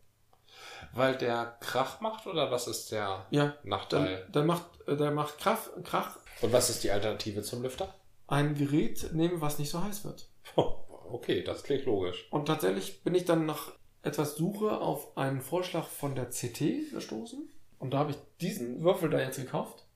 Weil 0.92 1.16
der 1.16 1.56
Krach 1.60 2.00
macht 2.00 2.28
oder 2.28 2.52
was 2.52 2.68
ist 2.68 2.92
der 2.92 3.26
ja, 3.30 3.54
Nachteil? 3.64 4.06
Der, 4.06 4.24
der 4.26 4.44
macht, 4.44 4.66
der 4.86 5.10
macht 5.10 5.38
Krach, 5.38 5.68
Krach. 5.82 6.18
Und 6.42 6.52
was 6.52 6.70
ist 6.70 6.84
die 6.84 6.92
Alternative 6.92 7.42
zum 7.42 7.62
Lüfter? 7.62 7.92
Ein 8.28 8.54
Gerät 8.54 9.12
nehmen, 9.12 9.40
was 9.40 9.58
nicht 9.58 9.70
so 9.70 9.82
heiß 9.82 10.04
wird. 10.04 10.28
Oh, 10.54 10.84
okay, 11.10 11.42
das 11.42 11.62
klingt 11.62 11.84
logisch. 11.84 12.26
Und 12.30 12.46
tatsächlich 12.46 13.02
bin 13.02 13.14
ich 13.14 13.24
dann 13.24 13.46
nach 13.46 13.72
etwas 14.02 14.36
Suche 14.36 14.78
auf 14.78 15.16
einen 15.16 15.40
Vorschlag 15.40 15.86
von 15.86 16.14
der 16.14 16.26
CT 16.26 16.92
gestoßen. 16.92 17.48
Und 17.78 17.94
da 17.94 17.98
habe 17.98 18.12
ich 18.12 18.16
diesen 18.40 18.82
Würfel 18.82 19.10
da 19.10 19.20
jetzt 19.20 19.38
gekauft 19.38 19.88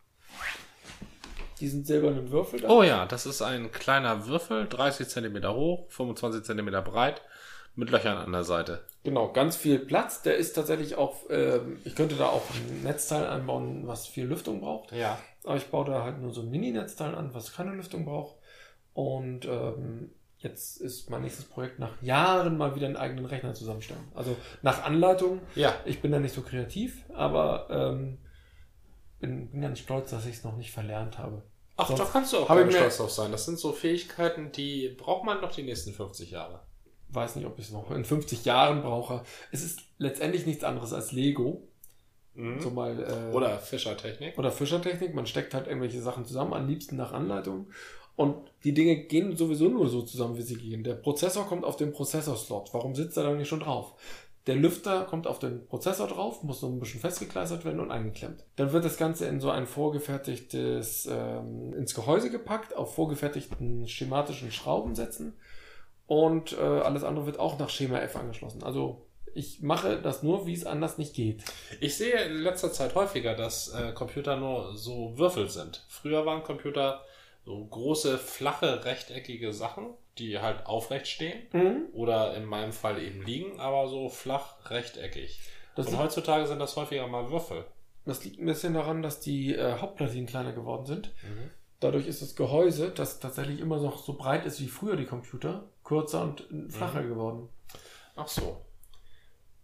diesen 1.62 1.84
silbernen 1.84 2.30
Würfel 2.30 2.60
da. 2.60 2.68
Oh 2.68 2.82
ja, 2.82 3.06
das 3.06 3.24
ist 3.24 3.40
ein 3.40 3.70
kleiner 3.70 4.26
Würfel, 4.26 4.68
30 4.68 5.08
cm 5.08 5.46
hoch, 5.54 5.86
25 5.90 6.42
cm 6.42 6.84
breit, 6.84 7.22
mit 7.76 7.88
Löchern 7.90 8.18
an 8.18 8.32
der 8.32 8.44
Seite. 8.44 8.84
Genau, 9.04 9.32
ganz 9.32 9.56
viel 9.56 9.78
Platz. 9.78 10.22
Der 10.22 10.36
ist 10.36 10.54
tatsächlich 10.54 10.96
auch, 10.96 11.30
äh, 11.30 11.60
ich 11.84 11.94
könnte 11.94 12.16
da 12.16 12.26
auch 12.26 12.42
ein 12.54 12.82
Netzteil 12.82 13.26
einbauen, 13.26 13.86
was 13.86 14.06
viel 14.08 14.26
Lüftung 14.26 14.60
braucht. 14.60 14.92
Ja. 14.92 15.18
Aber 15.44 15.56
ich 15.56 15.66
baue 15.68 15.86
da 15.86 16.02
halt 16.02 16.20
nur 16.20 16.32
so 16.32 16.42
ein 16.42 16.50
Mini-Netzteil 16.50 17.14
an, 17.14 17.32
was 17.32 17.54
keine 17.54 17.72
Lüftung 17.72 18.04
braucht. 18.04 18.36
Und 18.92 19.46
ähm, 19.46 20.10
jetzt 20.42 20.78
ist 20.78 21.10
mein 21.10 21.22
nächstes 21.22 21.44
Projekt 21.44 21.78
nach 21.78 22.00
Jahren 22.02 22.56
mal 22.56 22.74
wieder 22.74 22.86
einen 22.86 22.96
eigenen 22.96 23.26
Rechner 23.26 23.54
zusammenstellen. 23.54 24.04
Also 24.14 24.36
nach 24.62 24.84
Anleitung. 24.84 25.40
Ja. 25.54 25.74
Ich 25.84 26.00
bin 26.00 26.12
da 26.12 26.18
nicht 26.18 26.34
so 26.34 26.42
kreativ, 26.42 27.04
aber 27.14 27.68
ähm, 27.70 28.18
bin, 29.20 29.50
bin 29.50 29.60
ganz 29.62 29.78
stolz, 29.78 30.10
dass 30.10 30.26
ich 30.26 30.36
es 30.36 30.44
noch 30.44 30.56
nicht 30.56 30.72
verlernt 30.72 31.18
habe. 31.18 31.42
Ach, 31.76 31.86
Sonst 31.86 32.00
da 32.00 32.04
kannst 32.04 32.32
du 32.32 32.38
auch 32.38 32.48
ganz 32.48 32.74
stolz 32.74 32.96
drauf 32.98 33.10
sein. 33.10 33.32
Das 33.32 33.44
sind 33.44 33.58
so 33.58 33.72
Fähigkeiten, 33.72 34.52
die 34.52 34.88
braucht 34.88 35.24
man 35.24 35.40
noch 35.40 35.52
die 35.52 35.62
nächsten 35.62 35.92
50 35.92 36.30
Jahre. 36.30 36.60
Weiß 37.08 37.36
nicht, 37.36 37.46
ob 37.46 37.58
ich 37.58 37.66
es 37.66 37.72
noch 37.72 37.90
in 37.90 38.04
50 38.04 38.44
Jahren 38.44 38.82
brauche. 38.82 39.22
Es 39.50 39.62
ist 39.62 39.80
letztendlich 39.98 40.46
nichts 40.46 40.64
anderes 40.64 40.92
als 40.92 41.12
Lego. 41.12 41.68
Mhm. 42.34 42.60
So 42.60 42.70
mal, 42.70 42.98
äh, 42.98 43.34
oder 43.34 43.58
Fischertechnik. 43.58 44.38
Oder 44.38 44.50
Fischertechnik. 44.50 45.14
Man 45.14 45.26
steckt 45.26 45.54
halt 45.54 45.66
irgendwelche 45.66 46.00
Sachen 46.00 46.24
zusammen, 46.24 46.54
am 46.54 46.66
liebsten 46.66 46.96
nach 46.96 47.12
Anleitung. 47.12 47.70
Und 48.14 48.36
die 48.64 48.74
Dinge 48.74 48.96
gehen 48.96 49.36
sowieso 49.36 49.68
nur 49.68 49.88
so 49.88 50.02
zusammen, 50.02 50.36
wie 50.36 50.42
sie 50.42 50.56
gehen. 50.56 50.84
Der 50.84 50.94
Prozessor 50.94 51.46
kommt 51.46 51.64
auf 51.64 51.76
den 51.76 51.92
Prozessorslot. 51.92 52.72
Warum 52.72 52.94
sitzt 52.94 53.16
er 53.16 53.24
da 53.24 53.32
nicht 53.32 53.48
schon 53.48 53.60
drauf? 53.60 53.94
Der 54.46 54.56
Lüfter 54.56 55.04
kommt 55.04 55.28
auf 55.28 55.38
den 55.38 55.66
Prozessor 55.66 56.08
drauf, 56.08 56.42
muss 56.42 56.60
so 56.60 56.66
ein 56.66 56.80
bisschen 56.80 57.00
festgekleistert 57.00 57.64
werden 57.64 57.78
und 57.78 57.92
eingeklemmt. 57.92 58.44
Dann 58.56 58.72
wird 58.72 58.84
das 58.84 58.96
Ganze 58.96 59.26
in 59.26 59.40
so 59.40 59.50
ein 59.50 59.66
vorgefertigtes, 59.66 61.08
ähm, 61.10 61.72
ins 61.74 61.94
Gehäuse 61.94 62.28
gepackt, 62.28 62.76
auf 62.76 62.94
vorgefertigten 62.94 63.86
schematischen 63.86 64.50
Schraubensätzen 64.50 65.34
und 66.06 66.58
äh, 66.58 66.60
alles 66.60 67.04
andere 67.04 67.26
wird 67.26 67.38
auch 67.38 67.58
nach 67.58 67.70
Schema 67.70 68.00
F 68.00 68.16
angeschlossen. 68.16 68.64
Also 68.64 69.06
ich 69.32 69.62
mache 69.62 70.02
das 70.02 70.24
nur, 70.24 70.46
wie 70.46 70.54
es 70.54 70.66
anders 70.66 70.98
nicht 70.98 71.14
geht. 71.14 71.44
Ich 71.80 71.96
sehe 71.96 72.20
in 72.24 72.38
letzter 72.38 72.72
Zeit 72.72 72.96
häufiger, 72.96 73.34
dass 73.34 73.68
äh, 73.68 73.92
Computer 73.92 74.36
nur 74.36 74.76
so 74.76 75.16
Würfel 75.16 75.48
sind. 75.48 75.86
Früher 75.88 76.26
waren 76.26 76.42
Computer 76.42 77.02
so 77.44 77.64
große, 77.64 78.18
flache, 78.18 78.84
rechteckige 78.84 79.52
Sachen, 79.52 79.94
die 80.18 80.38
halt 80.38 80.66
aufrecht 80.66 81.08
stehen 81.08 81.42
mhm. 81.52 81.86
oder 81.92 82.36
in 82.36 82.44
meinem 82.44 82.72
Fall 82.72 83.02
eben 83.02 83.22
liegen, 83.22 83.58
aber 83.58 83.88
so 83.88 84.08
flach, 84.08 84.70
rechteckig. 84.70 85.40
Das 85.74 85.86
Und 85.86 85.98
heutzutage 85.98 86.46
sind 86.46 86.58
das 86.58 86.76
häufiger 86.76 87.06
mal 87.06 87.30
Würfel. 87.30 87.64
Das 88.04 88.24
liegt 88.24 88.40
ein 88.40 88.46
bisschen 88.46 88.74
daran, 88.74 89.02
dass 89.02 89.20
die 89.20 89.54
äh, 89.54 89.78
Hauptplatinen 89.78 90.26
kleiner 90.26 90.52
geworden 90.52 90.86
sind. 90.86 91.08
Mhm. 91.22 91.50
Dadurch 91.80 92.06
ist 92.06 92.22
das 92.22 92.36
Gehäuse, 92.36 92.90
das 92.90 93.20
tatsächlich 93.20 93.60
immer 93.60 93.80
noch 93.80 94.04
so 94.04 94.14
breit 94.14 94.46
ist 94.46 94.60
wie 94.60 94.68
früher 94.68 94.96
die 94.96 95.06
Computer, 95.06 95.64
kürzer 95.82 96.22
und 96.22 96.46
flacher 96.68 97.02
mhm. 97.02 97.08
geworden. 97.08 97.48
Ach 98.14 98.28
so. 98.28 98.60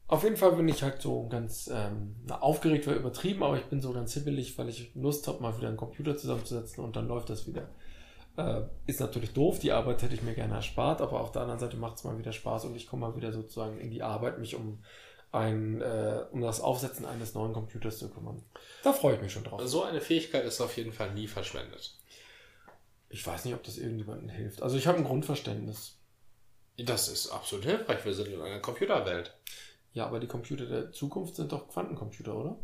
Auf 0.08 0.24
jeden 0.24 0.38
Fall 0.38 0.52
bin 0.52 0.66
ich 0.68 0.82
halt 0.82 1.02
so 1.02 1.28
ganz 1.28 1.70
ähm, 1.72 2.16
aufgeregt, 2.30 2.86
war 2.86 2.94
übertrieben, 2.94 3.42
aber 3.42 3.58
ich 3.58 3.64
bin 3.64 3.82
so 3.82 3.92
ganz 3.92 4.14
hibbelig, 4.14 4.56
weil 4.56 4.70
ich 4.70 4.90
Lust 4.94 5.28
habe, 5.28 5.42
mal 5.42 5.56
wieder 5.58 5.68
einen 5.68 5.76
Computer 5.76 6.16
zusammenzusetzen 6.16 6.82
und 6.82 6.96
dann 6.96 7.08
läuft 7.08 7.28
das 7.28 7.46
wieder. 7.46 7.68
Äh, 8.38 8.62
ist 8.86 9.00
natürlich 9.00 9.34
doof, 9.34 9.58
die 9.58 9.70
Arbeit 9.70 10.00
hätte 10.00 10.14
ich 10.14 10.22
mir 10.22 10.34
gerne 10.34 10.54
erspart, 10.54 11.02
aber 11.02 11.20
auf 11.20 11.32
der 11.32 11.42
anderen 11.42 11.60
Seite 11.60 11.76
macht 11.76 11.98
es 11.98 12.04
mal 12.04 12.18
wieder 12.18 12.32
Spaß 12.32 12.64
und 12.64 12.74
ich 12.74 12.86
komme 12.86 13.06
mal 13.06 13.16
wieder 13.16 13.32
sozusagen 13.32 13.78
in 13.78 13.90
die 13.90 14.02
Arbeit, 14.02 14.38
mich 14.38 14.54
um 14.54 14.82
ein, 15.30 15.82
äh, 15.82 16.24
um 16.32 16.40
das 16.40 16.62
Aufsetzen 16.62 17.04
eines 17.04 17.34
neuen 17.34 17.52
Computers 17.52 17.98
zu 17.98 18.08
kümmern. 18.08 18.42
Da 18.82 18.94
freue 18.94 19.16
ich 19.16 19.20
mich 19.20 19.32
schon 19.32 19.44
drauf. 19.44 19.60
So 19.64 19.82
eine 19.84 20.00
Fähigkeit 20.00 20.46
ist 20.46 20.62
auf 20.62 20.74
jeden 20.78 20.92
Fall 20.92 21.12
nie 21.12 21.26
verschwendet. 21.26 21.98
Ich 23.10 23.26
weiß 23.26 23.44
nicht, 23.44 23.54
ob 23.54 23.62
das 23.62 23.76
irgendjemandem 23.76 24.30
hilft. 24.30 24.62
Also 24.62 24.78
ich 24.78 24.86
habe 24.86 24.96
ein 24.96 25.04
Grundverständnis. 25.04 25.96
Das 26.78 27.08
ist 27.08 27.30
absolut 27.30 27.66
hilfreich. 27.66 28.04
Wir 28.04 28.14
sind 28.14 28.28
in 28.28 28.40
einer 28.40 28.60
Computerwelt. 28.60 29.34
Ja, 29.92 30.06
aber 30.06 30.20
die 30.20 30.26
Computer 30.26 30.66
der 30.66 30.92
Zukunft 30.92 31.36
sind 31.36 31.52
doch 31.52 31.68
Quantencomputer, 31.68 32.36
oder? 32.36 32.58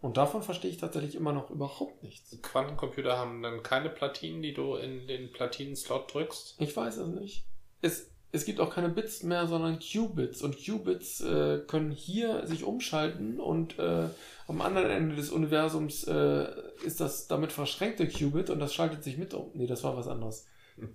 Und 0.00 0.16
davon 0.16 0.42
verstehe 0.42 0.70
ich 0.70 0.78
tatsächlich 0.78 1.14
immer 1.14 1.32
noch 1.32 1.50
überhaupt 1.50 2.02
nichts. 2.02 2.36
Quantencomputer 2.42 3.16
haben 3.16 3.40
dann 3.42 3.62
keine 3.62 3.88
Platinen, 3.88 4.42
die 4.42 4.52
du 4.52 4.74
in 4.74 5.06
den 5.06 5.32
Platinen-Slot 5.32 6.12
drückst? 6.12 6.56
Ich 6.58 6.76
weiß 6.76 6.96
es 6.96 7.08
nicht. 7.08 7.46
Es, 7.82 8.10
es 8.32 8.44
gibt 8.44 8.58
auch 8.58 8.74
keine 8.74 8.88
Bits 8.88 9.22
mehr, 9.22 9.46
sondern 9.46 9.78
Qubits. 9.78 10.42
Und 10.42 10.56
Qubits 10.56 11.20
äh, 11.20 11.60
können 11.68 11.92
hier 11.92 12.46
sich 12.48 12.64
umschalten 12.64 13.38
und 13.38 13.78
äh, 13.78 14.08
am 14.48 14.60
anderen 14.60 14.90
Ende 14.90 15.14
des 15.14 15.30
Universums 15.30 16.04
äh, 16.04 16.48
ist 16.84 17.00
das 17.00 17.28
damit 17.28 17.52
verschränkte 17.52 18.08
Qubit 18.08 18.50
und 18.50 18.58
das 18.58 18.74
schaltet 18.74 19.04
sich 19.04 19.18
mit 19.18 19.34
um. 19.34 19.50
Nee, 19.54 19.68
das 19.68 19.84
war 19.84 19.96
was 19.96 20.08
anderes. 20.08 20.46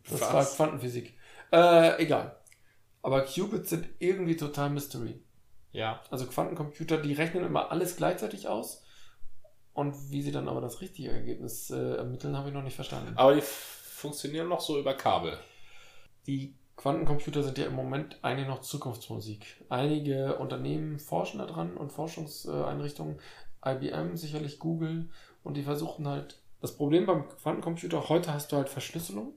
Das 0.09 0.19
was? 0.19 0.33
war 0.33 0.45
Quantenphysik. 0.45 1.13
Äh, 1.53 2.03
egal. 2.03 2.35
Aber 3.01 3.21
Qubits 3.21 3.69
sind 3.69 3.87
irgendwie 3.99 4.35
total 4.35 4.69
Mystery. 4.69 5.21
Ja. 5.77 6.01
Also 6.09 6.25
Quantencomputer, 6.25 6.97
die 6.97 7.13
rechnen 7.13 7.45
immer 7.45 7.71
alles 7.71 7.97
gleichzeitig 7.97 8.47
aus. 8.47 8.83
Und 9.73 10.11
wie 10.11 10.23
sie 10.23 10.31
dann 10.31 10.49
aber 10.49 10.59
das 10.59 10.81
richtige 10.81 11.11
Ergebnis 11.11 11.69
äh, 11.69 11.97
ermitteln, 11.97 12.35
habe 12.35 12.47
ich 12.47 12.53
noch 12.55 12.63
nicht 12.63 12.75
verstanden. 12.75 13.13
Aber 13.15 13.35
die 13.35 13.43
funktionieren 13.43 14.47
noch 14.47 14.59
so 14.59 14.79
über 14.79 14.95
Kabel. 14.95 15.37
Die 16.25 16.55
Quantencomputer 16.77 17.43
sind 17.43 17.59
ja 17.59 17.67
im 17.67 17.75
Moment 17.75 18.17
eigentlich 18.23 18.47
noch 18.47 18.61
Zukunftsmusik. 18.61 19.63
Einige 19.69 20.37
Unternehmen 20.37 20.97
forschen 20.97 21.37
daran 21.37 21.77
und 21.77 21.91
Forschungseinrichtungen, 21.91 23.19
IBM, 23.63 24.17
sicherlich 24.17 24.57
Google, 24.57 25.09
und 25.43 25.57
die 25.57 25.63
versuchen 25.63 26.07
halt. 26.07 26.39
Das 26.59 26.75
Problem 26.75 27.05
beim 27.05 27.27
Quantencomputer, 27.29 28.09
heute 28.09 28.33
hast 28.33 28.51
du 28.51 28.55
halt 28.55 28.69
Verschlüsselung. 28.69 29.35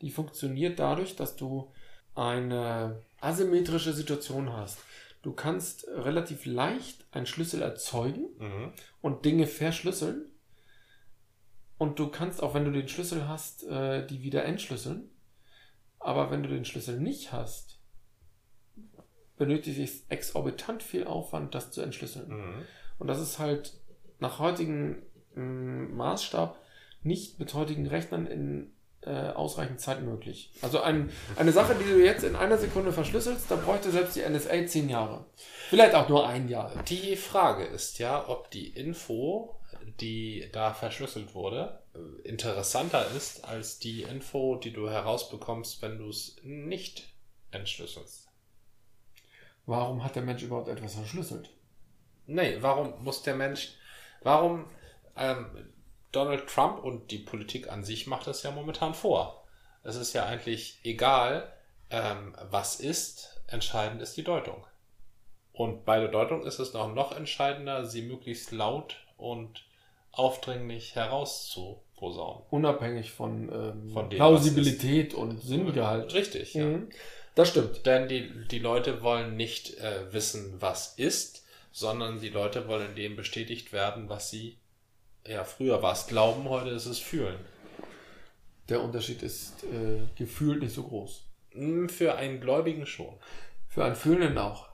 Die 0.00 0.10
funktioniert 0.10 0.78
dadurch, 0.78 1.16
dass 1.16 1.36
du 1.36 1.70
eine 2.14 3.02
asymmetrische 3.20 3.92
Situation 3.92 4.50
hast. 4.54 4.78
Du 5.26 5.32
kannst 5.32 5.88
relativ 5.88 6.46
leicht 6.46 7.04
einen 7.10 7.26
Schlüssel 7.26 7.60
erzeugen 7.60 8.28
mhm. 8.38 8.72
und 9.02 9.24
Dinge 9.24 9.48
verschlüsseln. 9.48 10.26
Und 11.78 11.98
du 11.98 12.06
kannst 12.06 12.40
auch, 12.40 12.54
wenn 12.54 12.64
du 12.64 12.70
den 12.70 12.86
Schlüssel 12.86 13.26
hast, 13.26 13.64
äh, 13.64 14.06
die 14.06 14.22
wieder 14.22 14.44
entschlüsseln. 14.44 15.10
Aber 15.98 16.30
wenn 16.30 16.44
du 16.44 16.48
den 16.48 16.64
Schlüssel 16.64 17.00
nicht 17.00 17.32
hast, 17.32 17.80
benötigt 19.36 19.80
es 19.80 20.06
exorbitant 20.10 20.84
viel 20.84 21.08
Aufwand, 21.08 21.56
das 21.56 21.72
zu 21.72 21.82
entschlüsseln. 21.82 22.28
Mhm. 22.28 22.62
Und 23.00 23.08
das 23.08 23.20
ist 23.20 23.40
halt 23.40 23.80
nach 24.20 24.38
heutigem 24.38 25.02
mm, 25.34 25.96
Maßstab 25.96 26.56
nicht 27.02 27.40
mit 27.40 27.52
heutigen 27.52 27.88
Rechnern 27.88 28.28
in 28.28 28.75
äh, 29.06 29.30
ausreichend 29.30 29.80
Zeit 29.80 30.02
möglich. 30.02 30.50
Also 30.62 30.80
ein, 30.80 31.10
eine 31.36 31.52
Sache, 31.52 31.74
die 31.74 31.88
du 31.88 32.04
jetzt 32.04 32.24
in 32.24 32.36
einer 32.36 32.58
Sekunde 32.58 32.92
verschlüsselst, 32.92 33.50
da 33.50 33.56
bräuchte 33.56 33.90
selbst 33.90 34.16
die 34.16 34.28
NSA 34.28 34.66
zehn 34.66 34.88
Jahre. 34.88 35.24
Vielleicht 35.68 35.94
auch 35.94 36.08
nur 36.08 36.28
ein 36.28 36.48
Jahr. 36.48 36.72
Die 36.88 37.16
Frage 37.16 37.64
ist 37.64 37.98
ja, 37.98 38.28
ob 38.28 38.50
die 38.50 38.68
Info, 38.68 39.60
die 40.00 40.48
da 40.52 40.74
verschlüsselt 40.74 41.34
wurde, 41.34 41.78
interessanter 42.24 43.06
ist 43.16 43.44
als 43.44 43.78
die 43.78 44.02
Info, 44.02 44.56
die 44.56 44.72
du 44.72 44.90
herausbekommst, 44.90 45.82
wenn 45.82 45.98
du 45.98 46.08
es 46.08 46.36
nicht 46.42 47.08
entschlüsselst. 47.50 48.28
Warum 49.66 50.04
hat 50.04 50.16
der 50.16 50.22
Mensch 50.22 50.42
überhaupt 50.42 50.68
etwas 50.68 50.94
verschlüsselt? 50.94 51.50
Nee, 52.26 52.56
warum 52.60 53.02
muss 53.02 53.22
der 53.22 53.36
Mensch, 53.36 53.74
warum, 54.22 54.66
ähm, 55.16 55.46
Donald 56.12 56.46
Trump 56.46 56.82
und 56.82 57.10
die 57.10 57.18
Politik 57.18 57.70
an 57.70 57.84
sich 57.84 58.06
macht 58.06 58.26
das 58.26 58.42
ja 58.42 58.50
momentan 58.50 58.94
vor. 58.94 59.44
Es 59.82 59.96
ist 59.96 60.12
ja 60.12 60.24
eigentlich 60.24 60.78
egal, 60.82 61.52
ähm, 61.90 62.34
was 62.50 62.80
ist, 62.80 63.40
entscheidend 63.46 64.02
ist 64.02 64.16
die 64.16 64.24
Deutung. 64.24 64.66
Und 65.52 65.84
bei 65.84 65.98
der 66.00 66.08
Deutung 66.08 66.44
ist 66.44 66.58
es 66.58 66.74
noch, 66.74 66.92
noch 66.94 67.12
entscheidender, 67.12 67.86
sie 67.86 68.02
möglichst 68.02 68.52
laut 68.52 68.96
und 69.16 69.64
aufdringlich 70.12 70.94
herauszuposaunen. 70.94 72.42
Unabhängig 72.50 73.12
von, 73.12 73.50
ähm, 73.52 73.90
von 73.90 74.10
dem, 74.10 74.16
Plausibilität 74.16 75.14
und 75.14 75.40
Sinngehalt. 75.40 76.12
Richtig, 76.14 76.54
ja. 76.54 76.64
Mhm. 76.64 76.88
Das 77.34 77.50
stimmt. 77.50 77.84
Denn 77.86 78.08
die, 78.08 78.46
die 78.48 78.58
Leute 78.58 79.02
wollen 79.02 79.36
nicht 79.36 79.78
äh, 79.78 80.12
wissen, 80.12 80.54
was 80.58 80.94
ist, 80.98 81.44
sondern 81.70 82.20
die 82.20 82.30
Leute 82.30 82.66
wollen 82.68 82.94
dem 82.94 83.14
bestätigt 83.16 83.72
werden, 83.72 84.08
was 84.08 84.30
sie 84.30 84.56
ja, 85.28 85.44
früher 85.44 85.82
war 85.82 85.92
es 85.92 86.06
Glauben, 86.06 86.48
heute 86.48 86.70
ist 86.70 86.86
es 86.86 86.98
Fühlen. 86.98 87.38
Der 88.68 88.80
Unterschied 88.82 89.22
ist 89.22 89.64
äh, 89.64 90.00
gefühlt 90.16 90.62
nicht 90.62 90.74
so 90.74 90.82
groß. 90.82 91.24
Hm, 91.52 91.88
für 91.88 92.16
einen 92.16 92.40
Gläubigen 92.40 92.86
schon. 92.86 93.14
Für 93.68 93.84
einen 93.84 93.96
Fühlenden 93.96 94.38
auch. 94.38 94.68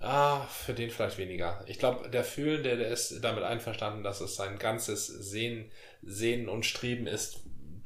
Ah, 0.00 0.46
für 0.46 0.72
den 0.72 0.90
vielleicht 0.90 1.18
weniger. 1.18 1.62
Ich 1.66 1.78
glaube, 1.78 2.08
der 2.08 2.24
Fühlende, 2.24 2.76
der 2.76 2.88
ist 2.88 3.22
damit 3.22 3.44
einverstanden, 3.44 4.02
dass 4.02 4.22
es 4.22 4.34
sein 4.34 4.58
ganzes 4.58 5.06
Sehen, 5.06 5.70
Sehen 6.02 6.48
und 6.48 6.64
Streben 6.64 7.06
ist, 7.06 7.40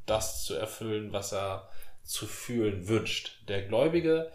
das 0.07 0.45
zu 0.45 0.55
erfüllen, 0.55 1.13
was 1.13 1.33
er 1.33 1.69
zu 2.05 2.27
fühlen 2.27 2.87
wünscht. 2.87 3.41
Der 3.49 3.63
Gläubige, 3.63 4.31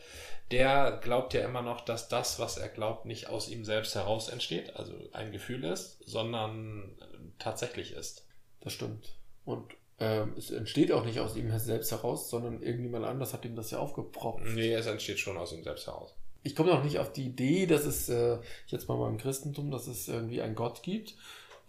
der 0.51 0.99
glaubt 1.01 1.33
ja 1.33 1.41
immer 1.41 1.61
noch, 1.61 1.81
dass 1.81 2.09
das, 2.09 2.39
was 2.39 2.57
er 2.57 2.67
glaubt, 2.67 3.05
nicht 3.05 3.27
aus 3.27 3.47
ihm 3.47 3.63
selbst 3.63 3.95
heraus 3.95 4.27
entsteht, 4.29 4.75
also 4.75 4.93
ein 5.13 5.31
Gefühl 5.31 5.63
ist, 5.63 5.99
sondern 6.05 6.97
tatsächlich 7.39 7.93
ist. 7.93 8.25
Das 8.61 8.73
stimmt. 8.73 9.15
Und 9.45 9.63
ähm, 9.99 10.33
es 10.37 10.51
entsteht 10.51 10.91
auch 10.91 11.05
nicht 11.05 11.19
aus 11.19 11.35
ihm 11.35 11.57
selbst 11.59 11.91
heraus, 11.91 12.29
sondern 12.29 12.61
irgendjemand 12.61 13.05
anders 13.05 13.33
hat 13.33 13.45
ihm 13.45 13.55
das 13.55 13.71
ja 13.71 13.79
aufgepropft. 13.79 14.45
Nee, 14.53 14.73
es 14.73 14.85
entsteht 14.85 15.19
schon 15.19 15.37
aus 15.37 15.51
ihm 15.51 15.63
selbst 15.63 15.87
heraus. 15.87 16.15
Ich 16.43 16.55
komme 16.55 16.69
noch 16.69 16.83
nicht 16.83 16.99
auf 16.99 17.11
die 17.11 17.25
Idee, 17.25 17.65
dass 17.65 17.85
es, 17.85 18.07
äh, 18.07 18.39
jetzt 18.67 18.87
mal 18.87 18.97
beim 18.97 19.17
Christentum, 19.17 19.71
dass 19.71 19.87
es 19.87 20.07
irgendwie 20.07 20.41
einen 20.41 20.55
Gott 20.55 20.83
gibt, 20.83 21.15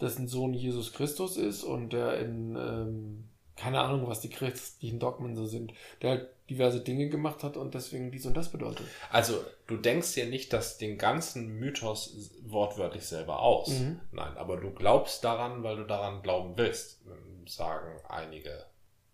dessen 0.01 0.29
Sohn 0.29 0.55
Jesus 0.55 0.93
Christus 0.93 1.37
ist 1.37 1.65
und 1.65 1.93
der 1.93 2.21
in, 2.21 2.57
ähm, 2.57 3.25
keine 3.57 3.81
Ahnung, 3.81 4.07
was 4.07 4.21
die 4.21 4.31
christlichen 4.31 5.01
Dogmen 5.01 5.35
so 5.35 5.45
sind, 5.45 5.75
der 6.03 6.11
halt 6.11 6.29
diverse 6.51 6.81
Dinge 6.81 7.09
gemacht 7.09 7.43
hat 7.43 7.57
und 7.57 7.75
deswegen 7.75 8.11
dies 8.11 8.27
und 8.27 8.37
das 8.37 8.51
bedeutet. 8.51 8.87
Also, 9.11 9.45
du 9.67 9.77
denkst 9.77 10.15
dir 10.15 10.27
nicht 10.27 10.53
dass 10.53 10.77
den 10.77 10.99
ganzen 10.99 11.59
Mythos 11.59 12.33
wortwörtlich 12.43 13.05
selber 13.05 13.41
aus. 13.41 13.69
Mhm. 13.69 14.01
Nein, 14.13 14.37
aber 14.37 14.57
du 14.57 14.71
glaubst 14.73 15.25
daran, 15.25 15.63
weil 15.63 15.77
du 15.77 15.85
daran 15.85 16.23
glauben 16.23 16.57
willst, 16.57 17.03
sagen 17.47 18.01
einige. 18.09 18.67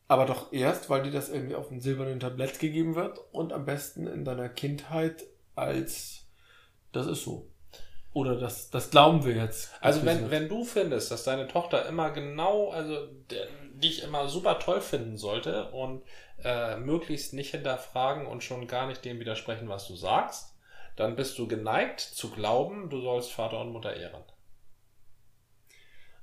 Aber 0.09 0.25
doch 0.25 0.53
erst, 0.53 0.89
weil 0.89 1.03
dir 1.03 1.11
das 1.11 1.29
irgendwie 1.29 1.57
auf 1.57 1.71
einem 1.71 1.81
silbernen 1.81 2.21
Tablett 2.21 2.59
gegeben 2.59 2.95
wird 2.95 3.19
und 3.33 3.53
am 3.53 3.65
besten 3.65 4.07
in 4.07 4.25
deiner 4.25 4.49
Kindheit 4.49 5.25
als 5.55 6.27
das 6.93 7.07
ist 7.07 7.25
so. 7.25 7.51
Oder 8.17 8.37
das, 8.37 8.71
das 8.71 8.89
glauben 8.89 9.27
wir 9.27 9.35
jetzt. 9.35 9.71
Also 9.83 10.07
wenn, 10.07 10.31
wenn 10.31 10.49
du 10.49 10.65
findest, 10.65 11.11
dass 11.11 11.25
deine 11.25 11.49
Tochter 11.49 11.85
immer 11.87 12.09
genau, 12.13 12.71
also 12.71 13.09
dich 13.75 14.03
immer 14.03 14.27
super 14.29 14.59
toll 14.59 14.81
finden 14.81 15.19
sollte 15.19 15.71
und 15.73 16.03
äh, 16.43 16.79
möglichst 16.79 17.35
nicht 17.35 17.51
hinterfragen 17.51 18.27
und 18.27 18.43
schon 18.43 18.69
gar 18.69 18.87
nicht 18.87 19.05
dem 19.05 19.21
widersprechen, 19.21 19.69
was 19.69 19.87
du 19.87 19.97
sagst, 19.97 20.57
dann 20.97 21.15
bist 21.15 21.39
du 21.39 21.47
geneigt 21.47 22.01
zu 22.01 22.31
glauben, 22.31 22.89
du 22.89 23.03
sollst 23.03 23.33
Vater 23.33 23.61
und 23.61 23.73
Mutter 23.73 23.95
ehren. 23.95 24.23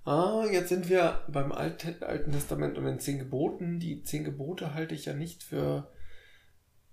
Ah, 0.04 0.46
jetzt 0.52 0.70
sind 0.70 0.90
wir 0.90 1.22
beim 1.28 1.52
Alten 1.52 2.32
Testament 2.32 2.76
und 2.80 2.86
den 2.86 3.02
zehn 3.02 3.20
Geboten. 3.20 3.80
Die 3.80 4.02
zehn 4.02 4.24
Gebote 4.24 4.74
halte 4.74 4.96
ich 4.96 5.06
ja 5.06 5.14
nicht 5.14 5.44
für 5.44 5.92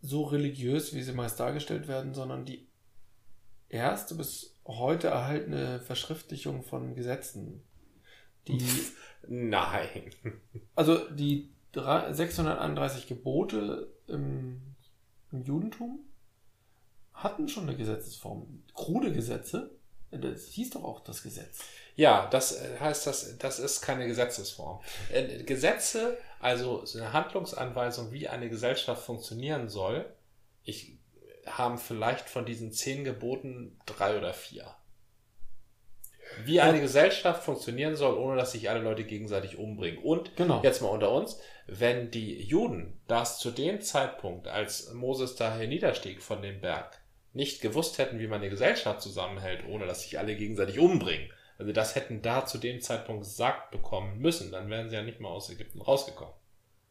so 0.03 0.25
religiös, 0.25 0.95
wie 0.95 1.03
sie 1.03 1.15
meist 1.15 1.41
dargestellt 1.41 1.89
werden, 1.89 2.13
sondern 2.13 2.45
die 2.45 2.69
erste 3.71 4.15
bis 4.15 4.50
heute 4.67 5.09
erhaltene 5.09 5.81
Verschriftlichung 5.81 6.63
von 6.63 6.95
Gesetzen. 6.95 7.63
Die, 8.49 8.63
Nein. 9.29 10.11
also 10.75 10.99
die 11.11 11.51
631 11.73 13.07
Gebote 13.07 13.93
im, 14.07 14.61
im 15.31 15.43
Judentum 15.45 16.01
hatten 17.13 17.49
schon 17.49 17.65
eine 17.65 17.77
Gesetzesform. 17.77 18.63
Krude 18.75 19.13
Gesetze, 19.13 19.71
das 20.11 20.47
hieß 20.47 20.71
doch 20.71 20.85
auch 20.85 21.01
das 21.01 21.23
Gesetz. 21.23 21.61
Ja, 21.97 22.27
das 22.31 22.61
äh, 22.61 22.79
heißt, 22.81 23.07
das, 23.07 23.39
das 23.39 23.59
ist 23.59 23.83
keine 23.83 24.07
Gesetzesform. 24.07 24.81
Äh, 25.13 25.43
Gesetze, 25.45 26.17
also 26.41 26.85
eine 26.95 27.13
Handlungsanweisung, 27.13 28.11
wie 28.11 28.29
eine 28.29 28.49
Gesellschaft 28.49 29.05
funktionieren 29.05 29.69
soll, 29.69 30.11
ich 30.65 30.99
haben 31.59 31.79
vielleicht 31.79 32.29
von 32.29 32.45
diesen 32.45 32.73
zehn 32.73 33.05
Geboten 33.05 33.79
drei 33.87 34.17
oder 34.19 34.33
vier. 34.33 34.75
Wie 36.45 36.61
eine 36.61 36.81
Gesellschaft 36.81 37.43
funktionieren 37.43 37.97
soll, 37.97 38.15
ohne 38.17 38.37
dass 38.37 38.53
sich 38.53 38.71
alle 38.71 38.81
Leute 38.81 39.05
gegenseitig 39.05 39.59
umbringen. 39.59 40.03
Und 40.03 40.37
Genau. 40.37 40.63
jetzt 40.63 40.81
mal 40.81 40.89
unter 40.89 41.11
uns, 41.11 41.41
wenn 41.67 42.11
die 42.11 42.41
Juden 42.43 43.01
das 43.09 43.39
zu 43.39 43.51
dem 43.51 43.81
Zeitpunkt, 43.81 44.47
als 44.47 44.93
Moses 44.93 45.35
daher 45.35 45.67
niederstieg 45.67 46.23
von 46.23 46.41
dem 46.41 46.61
Berg, 46.61 47.01
nicht 47.33 47.61
gewusst 47.61 47.99
hätten, 47.99 48.19
wie 48.19 48.27
man 48.27 48.41
eine 48.41 48.51
Gesellschaft 48.51 49.03
zusammenhält, 49.03 49.65
ohne 49.69 49.87
dass 49.87 50.03
sich 50.03 50.19
alle 50.19 50.37
gegenseitig 50.37 50.79
umbringen, 50.79 51.31
also 51.59 51.73
das 51.73 51.95
hätten 51.95 52.23
da 52.23 52.47
zu 52.47 52.57
dem 52.57 52.81
Zeitpunkt 52.81 53.23
gesagt 53.23 53.71
bekommen 53.71 54.19
müssen, 54.19 54.51
dann 54.51 54.71
wären 54.71 54.89
sie 54.89 54.97
ja 54.97 55.03
nicht 55.03 55.21
mal 55.21 55.29
aus 55.29 55.51
Ägypten 55.51 55.83
rausgekommen. 55.83 56.35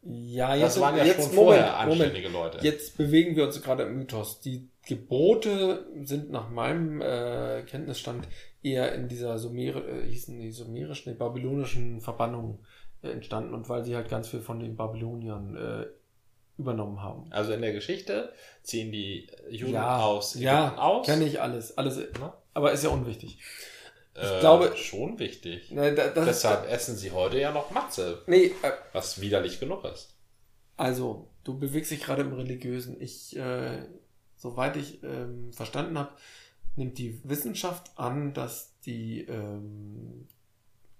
Ja, 0.02 0.56
Das 0.56 0.80
waren 0.80 0.96
ja 0.96 1.04
jetzt, 1.04 1.16
schon 1.26 1.34
Moment, 1.34 1.60
vorher 1.60 1.76
anständige 1.76 2.28
Leute. 2.28 2.58
Jetzt 2.62 2.96
bewegen 2.96 3.36
wir 3.36 3.44
uns 3.44 3.60
gerade 3.62 3.82
im 3.82 3.98
Mythos. 3.98 4.40
Die 4.40 4.70
Gebote 4.86 5.86
sind 6.02 6.30
nach 6.30 6.48
meinem 6.48 7.02
äh, 7.02 7.62
Kenntnisstand 7.62 8.26
eher 8.62 8.94
in 8.94 9.08
dieser 9.08 9.38
Sumer, 9.38 9.76
äh, 9.76 10.06
hießen 10.08 10.38
die 10.38 10.52
sumerischen, 10.52 11.12
die 11.12 11.18
babylonischen 11.18 12.00
Verbannung 12.00 12.60
äh, 13.02 13.10
entstanden 13.10 13.52
und 13.52 13.68
weil 13.68 13.84
sie 13.84 13.94
halt 13.94 14.08
ganz 14.08 14.28
viel 14.28 14.40
von 14.40 14.58
den 14.58 14.74
Babyloniern 14.74 15.56
äh, 15.56 15.86
übernommen 16.56 17.02
haben. 17.02 17.26
Also 17.30 17.52
in 17.52 17.60
der 17.60 17.72
Geschichte 17.72 18.32
ziehen 18.62 18.92
die 18.92 19.28
Juden 19.50 19.74
ja, 19.74 20.00
aus 20.00 20.34
Ägypten 20.34 20.46
ja, 20.46 20.78
aus. 20.78 21.06
kenne 21.06 21.24
ich 21.24 21.40
alles, 21.40 21.76
alles, 21.76 21.98
Na? 22.18 22.34
aber 22.54 22.72
ist 22.72 22.84
ja 22.84 22.90
unwichtig. 22.90 23.38
Äh, 24.22 24.40
glaube- 24.40 24.76
schon 24.76 25.18
wichtig. 25.18 25.70
Ne, 25.70 25.94
da, 25.94 26.08
das 26.08 26.26
Deshalb 26.26 26.68
essen 26.70 26.96
sie 26.96 27.10
heute 27.12 27.38
ja 27.38 27.52
noch 27.52 27.70
Matze, 27.70 28.22
nee, 28.26 28.46
äh, 28.62 28.72
was 28.92 29.20
widerlich 29.20 29.60
genug 29.60 29.84
ist. 29.84 30.14
Also, 30.76 31.28
du 31.44 31.58
bewegst 31.58 31.90
dich 31.90 32.00
gerade 32.02 32.22
im 32.22 32.32
Religiösen. 32.32 33.00
Ich, 33.00 33.36
äh, 33.36 33.84
soweit 34.36 34.76
ich 34.76 35.02
ähm, 35.02 35.52
verstanden 35.52 35.98
habe, 35.98 36.10
nimmt 36.76 36.98
die 36.98 37.20
Wissenschaft 37.24 37.90
an, 37.96 38.32
dass 38.32 38.78
die 38.86 39.22
ähm, 39.22 40.26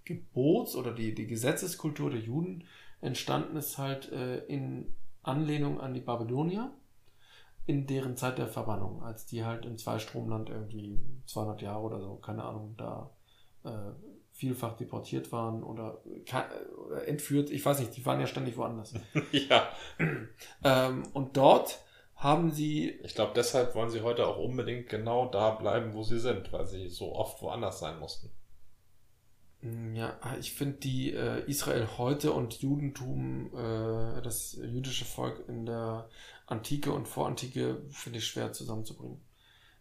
Gebots- 0.05 0.77
oder 0.77 0.93
die, 0.93 1.15
die 1.15 1.27
Gesetzeskultur 1.27 2.11
der 2.11 2.21
Juden 2.21 2.65
entstanden 3.01 3.57
ist 3.57 3.79
halt 3.79 4.11
äh, 4.13 4.39
in 4.47 4.93
Anlehnung 5.23 5.81
an 5.81 5.95
die 5.95 6.01
Babylonier 6.01 6.73
in 7.67 7.87
deren 7.87 8.17
Zeit 8.17 8.39
der 8.39 8.49
Verbannung, 8.49 9.03
als 9.03 9.27
die 9.27 9.45
halt 9.45 9.65
im 9.67 9.79
Zweistromland 9.79 10.51
irgendwie 10.51 11.01
200 11.27 11.63
Jahre 11.63 11.83
oder 11.83 12.01
so, 12.01 12.17
keine 12.17 12.45
Ahnung, 12.45 12.75
da 12.77 13.11
äh, 13.65 13.93
vielfach 14.33 14.77
deportiert 14.77 15.33
waren 15.33 15.63
oder, 15.63 16.03
oder 16.87 17.07
entführt. 17.07 17.51
Ich 17.51 17.65
weiß 17.65 17.81
nicht, 17.81 17.97
die 17.97 18.05
waren 18.07 18.21
ja 18.21 18.27
ständig 18.27 18.57
woanders. 18.57 18.95
ja, 19.33 19.69
Ähm, 20.65 21.05
und 21.13 21.37
dort 21.37 21.81
haben 22.15 22.51
sie, 22.51 22.91
ich 23.03 23.15
glaube, 23.15 23.33
deshalb 23.35 23.75
wollen 23.75 23.91
sie 23.91 24.03
heute 24.03 24.27
auch 24.27 24.39
unbedingt 24.39 24.89
genau 24.89 25.29
da 25.31 25.51
bleiben, 25.51 25.95
wo 25.95 26.03
sie 26.03 26.19
sind, 26.21 26.53
weil 26.53 26.67
sie 26.67 26.89
so 26.89 27.15
oft 27.15 27.41
woanders 27.43 27.81
sein 27.81 27.99
mussten. 27.99 28.31
mh, 29.61 29.97
ja, 29.99 30.19
ich 30.39 30.53
finde 30.53 30.79
die 30.79 31.13
äh, 31.13 31.45
Israel 31.49 31.87
heute 31.99 32.33
und 32.33 32.55
Judentum, 32.61 33.51
äh, 33.55 34.23
das 34.23 34.55
jüdische 34.55 35.05
Volk 35.05 35.45
in 35.49 35.67
der 35.67 36.09
Antike 36.51 36.93
und 36.93 37.07
Vorantike, 37.09 37.83
finde 37.91 38.19
ich 38.19 38.27
schwer 38.27 38.53
zusammenzubringen. 38.53 39.21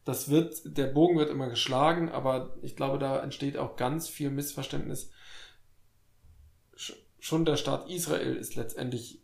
Das 0.05 0.29
wird, 0.29 0.61
der 0.77 0.87
Bogen 0.87 1.17
wird 1.17 1.29
immer 1.29 1.49
geschlagen, 1.49 2.09
aber 2.09 2.55
ich 2.61 2.75
glaube, 2.75 2.97
da 2.99 3.21
entsteht 3.21 3.57
auch 3.57 3.75
ganz 3.75 4.07
viel 4.07 4.29
Missverständnis. 4.29 5.11
Sch- 6.75 6.95
Schon 7.19 7.45
der 7.45 7.57
Staat 7.57 7.89
Israel 7.89 8.35
ist 8.35 8.55
letztendlich 8.55 9.21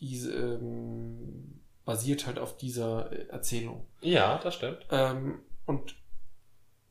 diese, 0.00 0.32
ähm, 0.34 1.60
basiert 1.84 2.26
halt 2.26 2.38
auf 2.38 2.56
dieser 2.56 3.10
äh, 3.12 3.26
Erzählung. 3.28 3.86
Ja, 4.00 4.38
das 4.38 4.54
stimmt. 4.54 4.84
Ähm, 4.90 5.40
und 5.66 5.96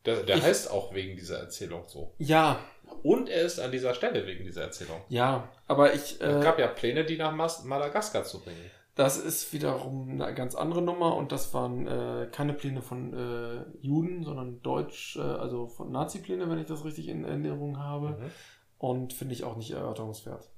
Der, 0.05 0.23
der 0.23 0.37
Ich- 0.37 0.43
heißt 0.43 0.71
auch 0.71 0.93
wegen 0.93 1.15
dieser 1.15 1.37
Erzählung 1.39 1.83
so. 1.87 2.13
ja, 2.17 2.59
Und 3.03 3.29
er 3.29 3.43
ist 3.43 3.59
an 3.59 3.71
dieser 3.71 3.93
Stelle 3.93 4.25
wegen 4.25 4.43
dieser 4.43 4.63
Erzählung. 4.63 5.01
ja, 5.09 5.47
aber 5.67 5.93
ich, 5.93 6.19
Es 6.19 6.21
äh, 6.21 6.41
gab 6.41 6.57
ja 6.59 6.67
Pläne, 6.67 7.05
die 7.05 7.17
nach 7.17 7.31
Mas 7.33 7.63
Madagaskar 7.63 8.23
zu 8.23 8.39
bringen. 8.39 8.71
Das 8.95 9.17
ist 9.17 9.53
wiederum 9.53 10.09
eine 10.09 10.33
ganz 10.33 10.53
andere 10.53 10.81
Nummer 10.81 11.15
und 11.15 11.31
das 11.31 11.53
waren 11.53 11.87
äh, 11.87 12.27
keine 12.31 12.53
Pläne 12.53 12.81
von 12.81 13.13
äh, 13.13 13.65
Juden, 13.79 14.23
sondern 14.23 14.61
Deutsch, 14.61 15.15
äh, 15.15 15.21
also 15.21 15.67
von 15.67 15.91
Nazi-Pläne, 15.91 16.49
wenn 16.49 16.59
ich 16.59 16.67
das 16.67 16.83
richtig 16.83 17.07
in 17.07 17.23
Erinnerung 17.23 17.77
habe. 17.79 18.09
Mhm. 18.09 18.31
Und 18.77 19.13
finde 19.13 19.35
ich 19.35 19.43
auch 19.43 19.57
nicht 19.57 19.71
erörterungswert. 19.71 20.49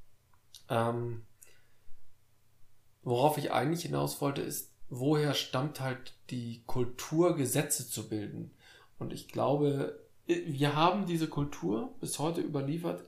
Ähm, 0.70 1.26
worauf 3.04 3.38
ich 3.38 3.52
eigentlich 3.52 3.84
hinaus 3.84 4.22
wollte, 4.22 4.42
ist, 4.42 4.74
woher 4.90 5.34
stammt 5.34 5.82
halt 5.82 6.16
die 6.30 6.64
Kultur, 6.66 7.36
Gesetze 7.36 7.88
zu 7.88 8.08
bilden? 8.08 8.52
Und 8.98 9.12
ich 9.12 9.28
glaube, 9.28 10.00
wir 10.26 10.76
haben 10.76 11.06
diese 11.06 11.28
Kultur 11.28 11.94
bis 12.00 12.18
heute 12.18 12.42
überliefert 12.42 13.04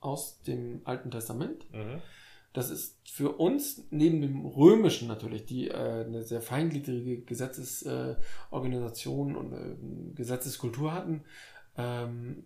aus 0.00 0.42
dem 0.42 0.82
Alten 0.84 1.10
Testament. 1.10 1.70
Mhm. 1.72 2.02
Das 2.52 2.68
ist 2.70 2.98
für 3.08 3.38
uns 3.38 3.86
neben 3.90 4.20
dem 4.20 4.44
Römischen 4.44 5.08
natürlich, 5.08 5.46
die 5.46 5.68
äh, 5.68 6.04
eine 6.04 6.22
sehr 6.22 6.42
feingliedrige 6.42 7.22
Gesetzesorganisation 7.22 9.34
äh, 9.34 9.38
und 9.38 9.52
äh, 9.52 9.76
Gesetzeskultur 10.14 10.92
hatten, 10.92 11.24
ähm, 11.76 12.44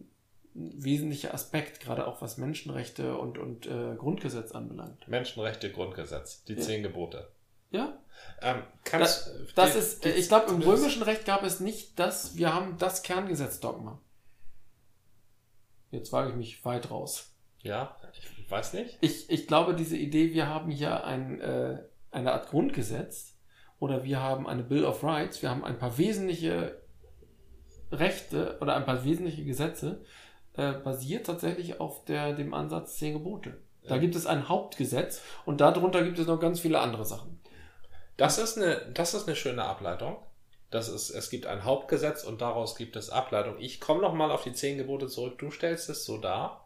ein 0.55 0.85
wesentlicher 0.85 1.35
Aspekt, 1.35 1.81
gerade 1.81 2.07
auch 2.07 2.23
was 2.23 2.39
Menschenrechte 2.39 3.19
und, 3.19 3.37
und 3.37 3.67
äh, 3.67 3.95
Grundgesetz 3.97 4.53
anbelangt. 4.53 5.07
Menschenrechte, 5.09 5.71
Grundgesetz, 5.73 6.45
die 6.45 6.55
Ja. 6.55 6.61
zehn 6.61 6.83
Gebote. 6.83 7.29
Ja, 7.71 7.99
Ähm, 8.41 8.63
kannst, 8.85 9.29
das 9.57 9.73
die- 9.73 9.79
ist, 9.79 10.05
die- 10.05 10.09
äh, 10.11 10.15
ich 10.15 10.29
glaube, 10.29 10.51
im 10.53 10.61
das- 10.61 10.69
römischen 10.69 11.03
Recht 11.03 11.25
gab 11.27 11.43
es 11.43 11.59
nicht 11.61 11.99
das, 11.99 12.37
wir 12.37 12.55
haben 12.55 12.79
das 12.79 13.03
Kerngesetzdogma. 13.03 14.01
Jetzt 15.91 16.13
wage 16.13 16.31
ich 16.31 16.37
mich 16.37 16.65
weit 16.65 16.91
raus. 16.91 17.33
Ja, 17.63 17.97
ich 18.19 18.36
weiß 18.51 18.75
nicht. 18.75 18.99
Ich, 19.01 19.31
ich 19.31 19.47
glaube, 19.47 19.75
diese 19.75 19.97
Idee, 19.97 20.33
wir 20.33 20.49
haben 20.49 20.71
hier 20.71 21.05
ein, 21.05 21.41
äh, 21.41 21.79
eine 22.11 22.33
Art 22.33 22.49
Grundgesetz 22.49 23.37
oder 23.79 24.05
wir 24.05 24.21
haben 24.23 24.47
eine 24.47 24.63
Bill 24.63 24.85
of 24.85 25.03
Rights, 25.03 25.43
wir 25.43 25.51
haben 25.51 25.65
ein 25.65 25.79
paar 25.79 25.99
wesentliche 25.99 26.81
Rechte 27.93 28.59
oder 28.61 28.77
ein 28.77 28.85
paar 28.85 29.05
wesentliche 29.05 29.45
Gesetze, 29.45 30.05
äh, 30.55 30.73
basiert 30.73 31.27
tatsächlich 31.27 31.81
auf 31.81 32.05
der, 32.05 32.33
dem 32.33 32.55
Ansatz 32.55 32.97
zehn 32.97 33.13
Gebote. 33.13 33.59
Da 33.89 33.99
gibt 33.99 34.17
es 34.17 34.27
ein 34.27 34.49
Hauptgesetz 34.49 35.23
und 35.45 35.61
darunter 35.61 36.03
gibt 36.03 36.19
es 36.19 36.27
noch 36.27 36.41
ganz 36.41 36.61
viele 36.61 36.81
andere 36.81 37.05
Sachen. 37.05 37.41
Das 38.17 38.39
ist 38.39 38.57
eine, 38.57 38.91
das 38.93 39.15
ist 39.15 39.27
eine 39.27 39.37
schöne 39.37 39.65
Ableitung. 39.65 40.17
Das 40.71 40.89
ist, 40.89 41.11
es 41.11 41.31
gibt 41.31 41.47
ein 41.47 41.65
Hauptgesetz 41.65 42.25
und 42.25 42.41
daraus 42.41 42.75
gibt 42.75 42.97
es 42.97 43.11
Ableitung. 43.11 43.57
Ich 43.61 43.81
komme 43.81 44.01
noch 44.01 44.15
mal 44.15 44.33
auf 44.33 44.43
die 44.43 44.53
zehn 44.53 44.79
Gebote 44.79 45.07
zurück. 45.07 45.39
Du 45.39 45.51
stellst 45.51 45.89
es 45.89 46.05
so 46.05 46.19
dar. 46.19 46.66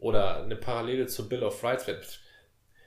Oder 0.00 0.42
eine 0.42 0.56
Parallele 0.56 1.06
zu 1.06 1.28
Bill 1.28 1.42
of 1.42 1.62
Rights 1.62 1.86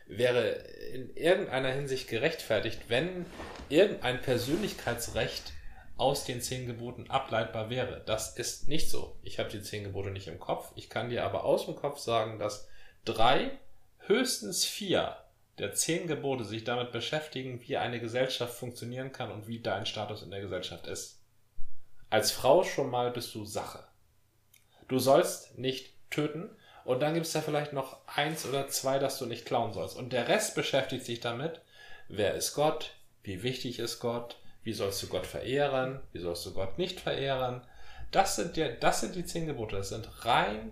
wäre 0.05 0.49
in 0.91 1.15
irgendeiner 1.15 1.69
Hinsicht 1.69 2.09
gerechtfertigt, 2.09 2.81
wenn 2.89 3.25
irgendein 3.69 4.21
Persönlichkeitsrecht 4.21 5.53
aus 5.95 6.25
den 6.25 6.41
zehn 6.41 6.65
Geboten 6.65 7.09
ableitbar 7.09 7.69
wäre. 7.69 8.01
Das 8.05 8.35
ist 8.35 8.67
nicht 8.67 8.89
so. 8.89 9.17
Ich 9.21 9.39
habe 9.39 9.49
die 9.49 9.61
zehn 9.61 9.83
Gebote 9.83 10.11
nicht 10.11 10.27
im 10.27 10.39
Kopf. 10.39 10.71
Ich 10.75 10.89
kann 10.89 11.09
dir 11.09 11.23
aber 11.23 11.45
aus 11.45 11.65
dem 11.65 11.75
Kopf 11.75 11.99
sagen, 11.99 12.39
dass 12.39 12.67
drei, 13.05 13.51
höchstens 13.99 14.65
vier 14.65 15.17
der 15.59 15.73
zehn 15.75 16.07
Gebote 16.07 16.43
sich 16.45 16.63
damit 16.63 16.91
beschäftigen, 16.91 17.61
wie 17.61 17.77
eine 17.77 17.99
Gesellschaft 17.99 18.55
funktionieren 18.55 19.11
kann 19.11 19.31
und 19.31 19.47
wie 19.47 19.59
dein 19.61 19.85
Status 19.85 20.23
in 20.23 20.31
der 20.31 20.41
Gesellschaft 20.41 20.87
ist. 20.87 21.21
Als 22.09 22.31
Frau 22.31 22.63
schon 22.63 22.89
mal 22.89 23.11
bist 23.11 23.33
du 23.35 23.45
Sache. 23.45 23.83
Du 24.87 24.97
sollst 24.97 25.57
nicht 25.57 25.93
töten 26.09 26.49
und 26.85 27.01
dann 27.01 27.13
gibt 27.13 27.25
es 27.25 27.31
da 27.31 27.41
vielleicht 27.41 27.73
noch 27.73 27.97
eins 28.07 28.45
oder 28.45 28.67
zwei, 28.67 28.99
das 28.99 29.17
du 29.17 29.25
nicht 29.25 29.45
klauen 29.45 29.73
sollst. 29.73 29.97
Und 29.97 30.13
der 30.13 30.27
Rest 30.27 30.55
beschäftigt 30.55 31.05
sich 31.05 31.19
damit, 31.19 31.61
wer 32.07 32.33
ist 32.35 32.53
Gott, 32.53 32.95
wie 33.23 33.43
wichtig 33.43 33.79
ist 33.79 33.99
Gott, 33.99 34.37
wie 34.63 34.73
sollst 34.73 35.01
du 35.03 35.07
Gott 35.07 35.25
verehren, 35.25 36.01
wie 36.11 36.19
sollst 36.19 36.45
du 36.45 36.53
Gott 36.53 36.77
nicht 36.77 36.99
verehren. 36.99 37.61
Das 38.11 38.35
sind, 38.35 38.57
ja, 38.57 38.69
das 38.69 39.01
sind 39.01 39.15
die 39.15 39.25
zehn 39.25 39.45
Gebote. 39.45 39.77
Das 39.77 39.89
sind 39.89 40.25
rein, 40.25 40.71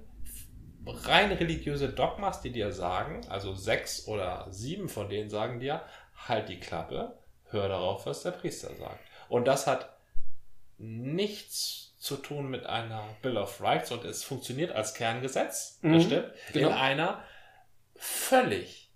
rein 0.85 1.31
religiöse 1.31 1.89
Dogmas, 1.89 2.41
die 2.41 2.51
dir 2.51 2.71
sagen, 2.71 3.21
also 3.29 3.53
sechs 3.53 4.07
oder 4.07 4.47
sieben 4.49 4.89
von 4.89 5.09
denen 5.09 5.29
sagen 5.29 5.59
dir, 5.59 5.81
halt 6.27 6.49
die 6.49 6.59
Klappe, 6.59 7.17
hör 7.49 7.67
darauf, 7.67 8.05
was 8.05 8.23
der 8.23 8.31
Priester 8.31 8.75
sagt. 8.75 8.99
Und 9.29 9.45
das 9.45 9.65
hat 9.65 9.89
nichts 10.81 11.95
zu 11.97 12.17
tun 12.17 12.49
mit 12.49 12.65
einer 12.65 13.07
Bill 13.21 13.37
of 13.37 13.61
Rights 13.61 13.91
und 13.91 14.03
es 14.05 14.23
funktioniert 14.23 14.71
als 14.71 14.93
Kerngesetz, 14.93 15.79
mhm, 15.81 15.93
bestimmt, 15.93 16.31
genau. 16.53 16.69
in 16.69 16.73
einer 16.73 17.23
völlig, 17.95 18.91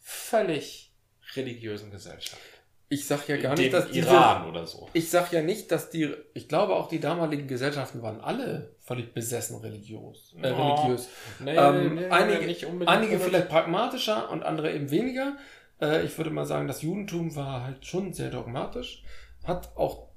völlig 0.00 0.92
religiösen 1.34 1.90
Gesellschaft. 1.90 2.42
Ich 2.90 3.06
sag 3.06 3.26
ja 3.28 3.38
gar 3.38 3.56
nicht, 3.56 3.72
dass 3.72 3.90
diese, 3.90 4.08
Iran 4.08 4.48
oder 4.48 4.66
so. 4.66 4.88
Ich 4.92 5.10
sag 5.10 5.32
ja 5.32 5.42
nicht, 5.42 5.72
dass 5.72 5.90
die, 5.90 6.14
ich 6.34 6.48
glaube 6.48 6.76
auch 6.76 6.88
die 6.88 7.00
damaligen 7.00 7.48
Gesellschaften 7.48 8.02
waren 8.02 8.20
alle 8.20 8.76
völlig 8.80 9.14
besessen 9.14 9.58
religiös. 9.60 10.34
Äh, 10.40 10.52
oh, 10.52 10.74
religiös. 10.74 11.08
Nee, 11.40 11.56
ähm, 11.56 11.94
nee, 11.94 12.06
einige 12.06 12.86
einige 12.86 13.18
vielleicht 13.18 13.48
pragmatischer 13.48 14.30
und 14.30 14.42
andere 14.42 14.72
eben 14.72 14.90
weniger. 14.90 15.36
Äh, 15.80 16.04
ich 16.04 16.16
würde 16.18 16.30
mal 16.30 16.44
sagen, 16.44 16.68
das 16.68 16.82
Judentum 16.82 17.34
war 17.34 17.64
halt 17.64 17.84
schon 17.86 18.12
sehr 18.12 18.30
dogmatisch, 18.30 19.02
hat 19.44 19.76
auch, 19.76 20.08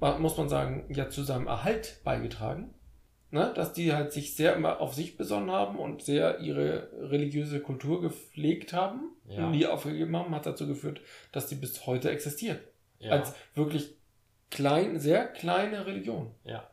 muss 0.00 0.36
man 0.36 0.48
sagen, 0.48 0.84
ja 0.88 1.08
zu 1.08 1.22
seinem 1.22 1.46
Erhalt 1.46 2.00
beigetragen. 2.04 2.74
Ne? 3.30 3.52
Dass 3.54 3.72
die 3.72 3.92
halt 3.92 4.12
sich 4.12 4.34
sehr 4.36 4.56
immer 4.56 4.80
auf 4.80 4.94
sich 4.94 5.16
besonnen 5.16 5.50
haben 5.50 5.78
und 5.78 6.02
sehr 6.02 6.40
ihre 6.40 6.90
religiöse 7.10 7.60
Kultur 7.60 8.00
gepflegt 8.00 8.72
haben, 8.72 9.10
ja. 9.26 9.50
nie 9.50 9.66
aufgegeben 9.66 10.16
haben, 10.16 10.34
hat 10.34 10.46
dazu 10.46 10.66
geführt, 10.66 11.00
dass 11.32 11.46
die 11.46 11.56
bis 11.56 11.86
heute 11.86 12.10
existiert. 12.10 12.60
Ja. 13.00 13.12
Als 13.12 13.34
wirklich 13.54 13.96
klein, 14.50 14.98
sehr 14.98 15.26
kleine 15.26 15.86
Religion. 15.86 16.34
Ja. 16.44 16.70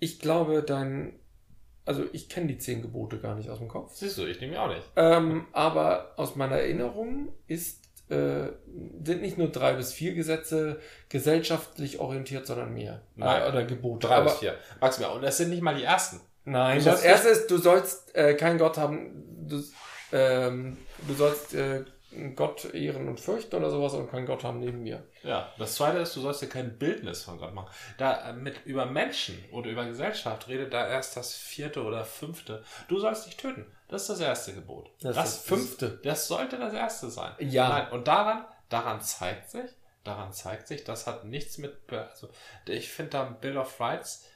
Ich 0.00 0.18
glaube, 0.18 0.62
dein 0.62 1.20
also 1.90 2.04
ich 2.12 2.28
kenne 2.28 2.46
die 2.46 2.58
zehn 2.58 2.82
Gebote 2.82 3.18
gar 3.18 3.34
nicht 3.34 3.50
aus 3.50 3.58
dem 3.58 3.66
Kopf. 3.66 3.94
Siehst 3.94 4.16
du, 4.18 4.24
ich 4.24 4.40
nehme 4.40 4.60
auch 4.60 4.68
nicht. 4.68 4.86
Ähm, 4.94 5.46
aber 5.52 6.12
aus 6.16 6.36
meiner 6.36 6.56
Erinnerung 6.56 7.30
ist, 7.48 7.79
äh, 8.10 8.52
sind 9.04 9.22
nicht 9.22 9.38
nur 9.38 9.48
drei 9.48 9.74
bis 9.74 9.92
vier 9.92 10.14
Gesetze 10.14 10.80
gesellschaftlich 11.08 12.00
orientiert, 12.00 12.46
sondern 12.46 12.74
mehr. 12.74 13.02
Nein, 13.16 13.42
äh, 13.42 13.48
oder 13.48 13.64
Gebote. 13.64 14.06
Drei 14.06 14.16
aber, 14.16 14.30
bis 14.30 14.38
vier. 14.38 14.54
Max, 14.80 14.98
und 14.98 15.22
das 15.22 15.36
sind 15.36 15.50
nicht 15.50 15.62
mal 15.62 15.74
die 15.74 15.84
ersten. 15.84 16.20
Nein, 16.44 16.82
das 16.84 17.02
erste 17.02 17.28
ist, 17.28 17.50
du 17.50 17.58
sollst 17.58 18.14
äh, 18.14 18.34
keinen 18.34 18.58
Gott 18.58 18.78
haben, 18.78 19.46
du, 19.46 19.62
ähm, 20.12 20.76
du 21.06 21.14
sollst 21.14 21.54
äh, 21.54 21.84
Gott 22.34 22.74
ehren 22.74 23.08
und 23.08 23.20
fürchten 23.20 23.54
oder 23.54 23.70
sowas 23.70 23.94
und 23.94 24.10
keinen 24.10 24.26
Gott 24.26 24.42
haben 24.42 24.58
neben 24.58 24.82
mir. 24.82 25.04
Ja, 25.22 25.52
das 25.58 25.76
zweite 25.76 25.98
ist, 25.98 26.16
du 26.16 26.20
sollst 26.20 26.42
dir 26.42 26.48
kein 26.48 26.76
Bildnis 26.76 27.22
von 27.22 27.38
Gott 27.38 27.54
machen. 27.54 27.70
Da 27.98 28.30
äh, 28.30 28.32
mit 28.32 28.64
über 28.64 28.86
Menschen 28.86 29.38
oder 29.52 29.70
über 29.70 29.84
Gesellschaft 29.84 30.48
redet 30.48 30.72
da 30.72 30.88
erst 30.88 31.16
das 31.16 31.34
vierte 31.34 31.84
oder 31.84 32.04
fünfte. 32.04 32.64
Du 32.88 32.98
sollst 32.98 33.26
dich 33.26 33.36
töten. 33.36 33.66
Das 33.90 34.02
ist 34.02 34.10
das 34.10 34.20
erste 34.20 34.54
Gebot. 34.54 34.90
Das, 35.00 35.16
das 35.16 35.24
das 35.24 35.44
fünfte. 35.44 36.00
Das 36.04 36.28
sollte 36.28 36.58
das 36.58 36.72
erste 36.72 37.10
sein. 37.10 37.32
Ja. 37.40 37.68
Nein, 37.68 37.90
und 37.90 38.06
daran, 38.06 38.44
daran 38.68 39.00
zeigt 39.00 39.50
sich, 39.50 39.68
daran 40.04 40.32
zeigt 40.32 40.68
sich, 40.68 40.84
das 40.84 41.06
hat 41.08 41.24
nichts 41.24 41.58
mit, 41.58 41.76
also 41.92 42.28
ich 42.66 42.88
finde 42.88 43.10
da 43.10 43.24
Bill 43.24 43.58
of 43.58 43.80
Rights, 43.80 44.26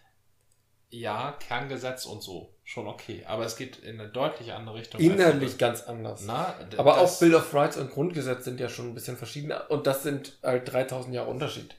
ja, 0.91 1.33
Kerngesetz 1.39 2.05
und 2.05 2.21
so 2.21 2.55
schon 2.65 2.89
okay. 2.89 3.25
Aber 3.27 3.45
es 3.45 3.57
geht 3.57 3.77
in 3.77 4.01
eine 4.01 4.09
deutlich 4.09 4.53
andere 4.53 4.77
Richtung. 4.77 5.01
Inhaltlich 5.01 5.59
ganz 5.59 5.83
anders. 5.83 6.23
Na, 6.25 6.55
aber 6.77 6.99
auch 6.99 7.19
Bill 7.19 7.35
of 7.35 7.53
Rights 7.55 7.77
und 7.77 7.93
Grundgesetz 7.93 8.45
sind 8.45 8.59
ja 8.59 8.69
schon 8.69 8.89
ein 8.89 8.95
bisschen 8.95 9.17
verschieden. 9.17 9.53
Und 9.69 9.87
das 9.87 10.03
sind 10.03 10.39
halt 10.43 10.73
3000 10.73 11.15
Jahre 11.15 11.31
Unterschied. 11.31 11.77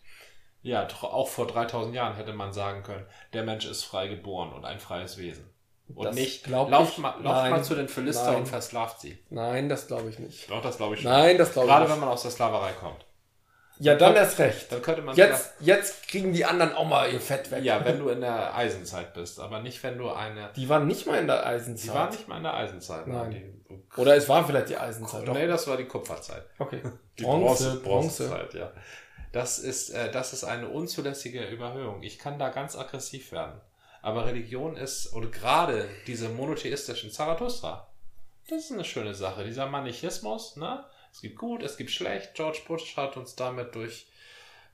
Ja, 0.61 0.87
auch 1.01 1.27
vor 1.27 1.47
3000 1.47 1.93
Jahren 1.93 2.15
hätte 2.15 2.33
man 2.33 2.53
sagen 2.53 2.83
können, 2.83 3.05
der 3.33 3.43
Mensch 3.43 3.65
ist 3.65 3.83
frei 3.83 4.07
geboren 4.07 4.51
und 4.53 4.65
ein 4.65 4.79
freies 4.79 5.17
Wesen. 5.17 5.54
Und 5.93 6.05
das 6.05 6.15
nicht, 6.15 6.47
lauft, 6.47 6.97
mal, 6.97 7.09
lauft 7.09 7.23
nein, 7.23 7.51
mal 7.51 7.63
zu 7.63 7.75
den 7.75 7.87
Philister 7.87 8.35
und 8.35 8.47
versklavt 8.47 8.99
sie. 8.99 9.17
Nein, 9.29 9.69
das 9.69 9.87
glaube 9.87 10.09
ich 10.09 10.17
nicht. 10.17 10.49
Doch, 10.49 10.61
das 10.61 10.77
glaube 10.77 10.95
ich 10.95 11.01
schon. 11.01 11.11
Nein, 11.11 11.37
das 11.37 11.53
glaube 11.53 11.67
ich 11.67 11.73
nicht. 11.73 11.79
Gerade 11.79 11.91
wenn 11.91 11.99
man 11.99 12.09
aus 12.09 12.23
der 12.23 12.31
Sklaverei 12.31 12.71
kommt. 12.73 13.05
Ja, 13.77 13.95
dann 13.95 14.15
erst 14.15 14.39
recht. 14.39 14.71
Dann 14.71 14.81
könnte 14.81 15.01
man 15.01 15.15
jetzt, 15.15 15.53
jetzt 15.59 16.07
kriegen 16.07 16.31
die 16.33 16.45
anderen 16.45 16.73
auch 16.73 16.87
mal 16.87 17.11
ihr 17.11 17.19
Fett 17.19 17.51
weg. 17.51 17.63
Ja, 17.63 17.83
wenn 17.83 17.99
du 17.99 18.07
in 18.09 18.21
der 18.21 18.55
Eisenzeit 18.55 19.13
bist, 19.13 19.39
aber 19.39 19.61
nicht, 19.61 19.83
wenn 19.83 19.97
du 19.97 20.09
eine. 20.11 20.49
Die 20.55 20.69
waren 20.69 20.87
nicht 20.87 21.05
mal 21.07 21.19
in 21.19 21.27
der 21.27 21.45
Eisenzeit. 21.45 21.89
Die 21.89 21.93
waren 21.93 22.09
nicht 22.09 22.27
mal 22.27 22.37
in 22.37 22.43
der 22.43 22.53
Eisenzeit. 22.53 23.07
Nein. 23.07 23.31
Die, 23.69 23.99
Oder 23.99 24.15
es 24.15 24.29
war 24.29 24.45
vielleicht 24.45 24.69
die 24.69 24.77
Eisenzeit. 24.77 25.27
Nee, 25.27 25.47
das 25.47 25.67
war 25.67 25.75
die 25.75 25.85
Kupferzeit. 25.85 26.45
Okay. 26.57 26.81
Die 27.17 27.23
Bronze, 27.23 27.77
Bronze. 27.77 28.27
Bronzezeit, 28.27 28.53
ja. 28.55 28.71
Das 29.31 29.59
ist, 29.59 29.89
äh, 29.89 30.11
das 30.11 30.33
ist 30.33 30.43
eine 30.43 30.67
unzulässige 30.67 31.45
Überhöhung. 31.45 32.03
Ich 32.03 32.19
kann 32.19 32.39
da 32.39 32.49
ganz 32.49 32.77
aggressiv 32.77 33.31
werden. 33.31 33.61
Aber 34.05 34.27
Religion 34.27 34.77
ist, 34.77 35.13
oder 35.13 35.29
gerade 35.29 35.89
diese 36.05 36.29
monotheistischen 36.29 37.09
Zarathustra, 37.09 37.91
das 38.47 38.65
ist 38.65 38.71
eine 38.71 38.85
schöne 38.85 39.15
Sache. 39.15 39.43
Dieser 39.43 39.65
Manichismus, 39.65 40.57
ne? 40.57 40.85
Es 41.11 41.21
gibt 41.21 41.39
gut, 41.39 41.63
es 41.63 41.75
gibt 41.75 41.89
schlecht. 41.89 42.35
George 42.35 42.59
Bush 42.67 42.95
hat 42.97 43.17
uns 43.17 43.35
damit 43.35 43.73
durch, 43.73 44.05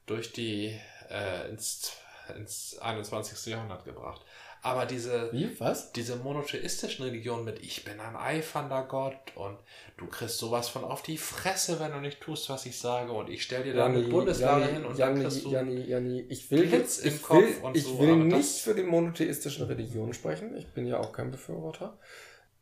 durch 0.05 0.33
die 0.33 0.77
äh, 1.09 1.49
ins, 1.49 1.93
ins 2.35 2.77
21. 2.79 3.53
Jahrhundert 3.53 3.85
gebracht. 3.85 4.19
Aber 4.63 4.85
diese, 4.85 5.31
Wie? 5.33 5.59
Was? 5.59 5.91
diese 5.91 6.17
monotheistischen 6.17 7.03
Religionen 7.05 7.45
mit 7.45 7.63
Ich 7.63 7.83
bin 7.83 7.99
ein 7.99 8.15
eifernder 8.15 8.83
Gott 8.83 9.15
und 9.33 9.57
du 9.97 10.05
kriegst 10.05 10.37
sowas 10.37 10.69
von 10.69 10.83
auf 10.83 11.01
die 11.01 11.17
Fresse, 11.17 11.79
wenn 11.79 11.91
du 11.91 11.97
nicht 11.97 12.21
tust, 12.21 12.47
was 12.47 12.67
ich 12.67 12.77
sage 12.77 13.11
und 13.11 13.27
ich 13.29 13.41
stell 13.41 13.63
dir 13.63 13.73
da 13.73 13.85
eine 13.85 14.01
Bundeslade 14.01 14.67
hin 14.67 14.85
und 14.85 14.99
Janni, 14.99 15.23
dann 15.23 15.31
kriegst 15.31 15.45
du 15.45 15.51
Janni, 15.51 15.81
Janni, 15.81 16.25
ich 16.29 16.51
will 16.51 16.67
Blitz 16.67 16.99
im 16.99 17.15
ich 17.15 17.21
Kopf 17.23 17.41
will, 17.41 17.63
und 17.63 17.75
ich 17.75 17.83
so. 17.85 17.93
Ich 17.93 17.99
will 17.99 18.15
nicht 18.17 18.61
für 18.61 18.75
die 18.75 18.83
monotheistischen 18.83 19.65
Religionen 19.65 20.13
sprechen. 20.13 20.55
Ich 20.55 20.67
bin 20.67 20.85
ja 20.85 20.99
auch 20.99 21.11
kein 21.11 21.31
Befürworter. 21.31 21.97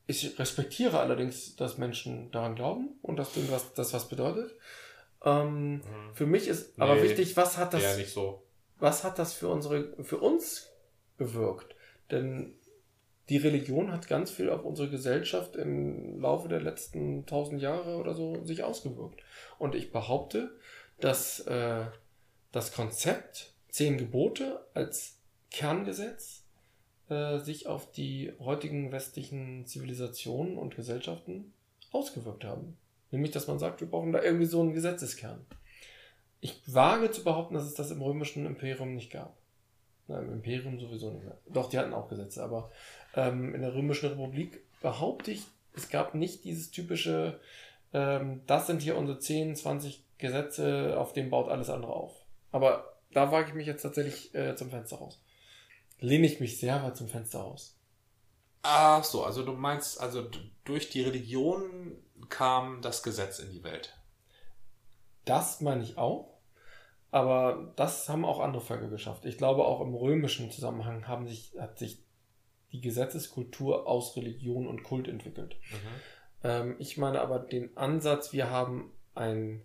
Ich 0.07 0.39
respektiere 0.39 1.01
allerdings, 1.01 1.57
dass 1.57 1.77
Menschen 1.77 2.31
daran 2.31 2.55
glauben 2.55 2.97
und 3.01 3.17
dass 3.17 3.31
das, 3.49 3.73
das 3.73 3.93
was 3.93 4.07
bedeutet. 4.07 4.55
Ähm, 5.25 5.73
mhm. 5.73 5.81
Für 6.13 6.25
mich 6.25 6.47
ist 6.47 6.77
nee, 6.77 6.83
aber 6.83 7.03
wichtig, 7.03 7.35
was 7.35 7.57
hat 7.57 7.73
das, 7.73 7.83
ja, 7.83 8.05
so. 8.05 8.41
was 8.79 9.03
hat 9.03 9.19
das 9.19 9.33
für 9.33 9.49
unsere, 9.49 10.01
für 10.01 10.17
uns 10.17 10.69
bewirkt? 11.17 11.75
Denn 12.11 12.55
die 13.29 13.37
Religion 13.37 13.91
hat 13.91 14.07
ganz 14.07 14.31
viel 14.31 14.49
auf 14.49 14.65
unsere 14.65 14.89
Gesellschaft 14.89 15.55
im 15.55 16.19
Laufe 16.19 16.47
der 16.47 16.61
letzten 16.61 17.25
tausend 17.27 17.61
Jahre 17.61 17.97
oder 17.97 18.15
so 18.15 18.43
sich 18.43 18.63
ausgewirkt. 18.63 19.21
Und 19.59 19.75
ich 19.75 19.91
behaupte, 19.91 20.57
dass 20.99 21.41
äh, 21.41 21.85
das 22.51 22.73
Konzept 22.73 23.53
zehn 23.69 23.97
Gebote 23.97 24.65
als 24.73 25.19
Kerngesetz 25.51 26.43
äh, 27.09 27.37
sich 27.37 27.67
auf 27.67 27.91
die 27.91 28.33
heutigen 28.39 28.91
westlichen 28.91 29.65
Zivilisationen 29.65 30.57
und 30.57 30.75
Gesellschaften 30.75 31.53
ausgewirkt 31.91 32.43
haben. 32.43 32.77
Nämlich, 33.11 33.31
dass 33.31 33.47
man 33.47 33.59
sagt, 33.59 33.81
wir 33.81 33.89
brauchen 33.89 34.11
da 34.11 34.21
irgendwie 34.21 34.45
so 34.45 34.61
einen 34.61 34.73
Gesetzeskern. 34.73 35.45
Ich 36.41 36.61
wage 36.65 37.11
zu 37.11 37.23
behaupten, 37.23 37.55
dass 37.55 37.65
es 37.65 37.73
das 37.73 37.91
im 37.91 38.01
römischen 38.01 38.45
Imperium 38.45 38.95
nicht 38.95 39.11
gab. 39.11 39.38
Nein, 40.09 40.25
im 40.25 40.33
Imperium 40.33 40.79
sowieso 40.79 41.11
nicht 41.11 41.23
mehr. 41.23 41.37
Doch, 41.47 41.69
die 41.69 41.79
hatten 41.79 41.93
auch 41.93 42.09
Gesetze, 42.09 42.43
aber 42.43 42.71
ähm, 43.15 43.55
in 43.55 43.61
der 43.61 43.73
römischen 43.73 44.09
Republik 44.09 44.61
behaupte 44.81 45.31
ich, 45.31 45.43
es 45.73 45.89
gab 45.89 46.15
nicht 46.15 46.43
dieses 46.43 46.71
typische, 46.71 47.39
ähm, 47.93 48.41
das 48.47 48.67
sind 48.67 48.81
hier 48.81 48.97
unsere 48.97 49.19
10, 49.19 49.55
20 49.55 50.03
Gesetze, 50.17 50.95
auf 50.97 51.13
dem 51.13 51.29
baut 51.29 51.49
alles 51.49 51.69
andere 51.69 51.93
auf. 51.93 52.13
Aber 52.51 52.97
da 53.13 53.31
wage 53.31 53.49
ich 53.49 53.53
mich 53.53 53.67
jetzt 53.67 53.83
tatsächlich 53.83 54.35
äh, 54.35 54.55
zum 54.55 54.69
Fenster 54.69 54.97
raus 54.97 55.21
lehne 55.99 56.27
ich 56.27 56.39
mich 56.39 56.59
sehr 56.59 56.81
weit 56.83 56.97
zum 56.97 57.07
Fenster 57.07 57.43
aus. 57.43 57.75
Ach 58.61 59.03
so, 59.03 59.23
also 59.23 59.43
du 59.43 59.53
meinst, 59.53 59.99
also 59.99 60.29
durch 60.65 60.89
die 60.89 61.01
Religion 61.01 61.97
kam 62.29 62.81
das 62.81 63.03
Gesetz 63.03 63.39
in 63.39 63.51
die 63.51 63.63
Welt. 63.63 63.97
Das 65.25 65.61
meine 65.61 65.83
ich 65.83 65.97
auch. 65.97 66.38
Aber 67.11 67.73
das 67.75 68.07
haben 68.07 68.25
auch 68.25 68.39
andere 68.39 68.61
Völker 68.61 68.87
geschafft. 68.87 69.25
Ich 69.25 69.37
glaube, 69.37 69.65
auch 69.65 69.81
im 69.81 69.95
römischen 69.95 70.51
Zusammenhang 70.51 71.07
haben 71.07 71.27
sich, 71.27 71.53
hat 71.57 71.79
sich 71.79 72.03
die 72.71 72.81
Gesetzeskultur 72.81 73.87
aus 73.87 74.15
Religion 74.15 74.67
und 74.67 74.83
Kult 74.83 75.07
entwickelt. 75.07 75.57
Mhm. 75.71 75.77
Ähm, 76.43 76.75
ich 76.79 76.97
meine 76.97 77.21
aber 77.21 77.39
den 77.39 77.75
Ansatz, 77.75 78.31
wir 78.31 78.51
haben 78.51 78.91
ein 79.15 79.63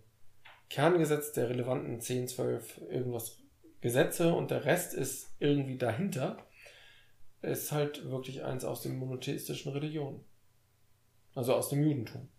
Kerngesetz 0.69 1.31
der 1.33 1.49
relevanten 1.49 2.01
10, 2.01 2.27
12, 2.27 2.81
irgendwas 2.89 3.37
Gesetze 3.81 4.33
und 4.33 4.49
der 4.49 4.65
Rest 4.65 4.95
ist 4.95 5.35
irgendwie 5.39 5.77
dahinter, 5.77 6.37
ist 7.43 7.71
halt 7.71 8.09
wirklich 8.09 8.43
eins 8.43 8.65
aus 8.65 8.81
den 8.81 8.97
monotheistischen 8.97 9.71
Religionen. 9.71 10.23
Also 11.35 11.53
aus 11.53 11.69
dem 11.69 11.83
Judentum. 11.83 12.29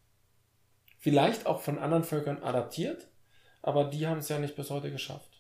Vielleicht 0.99 1.47
auch 1.47 1.61
von 1.61 1.79
anderen 1.79 2.03
Völkern 2.03 2.43
adaptiert, 2.43 3.09
aber 3.63 3.85
die 3.85 4.07
haben 4.07 4.19
es 4.19 4.29
ja 4.29 4.39
nicht 4.39 4.57
bis 4.57 4.71
heute 4.71 4.91
geschafft. 4.91 5.31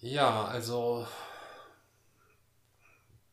Ja, 0.00 0.44
also 0.44 1.06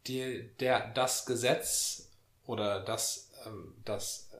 die, 0.08 0.50
der, 0.60 0.90
das 0.94 1.26
Gesetz 1.26 2.10
oder 2.46 2.80
das, 2.82 3.32
ähm, 3.46 3.76
das 3.84 4.32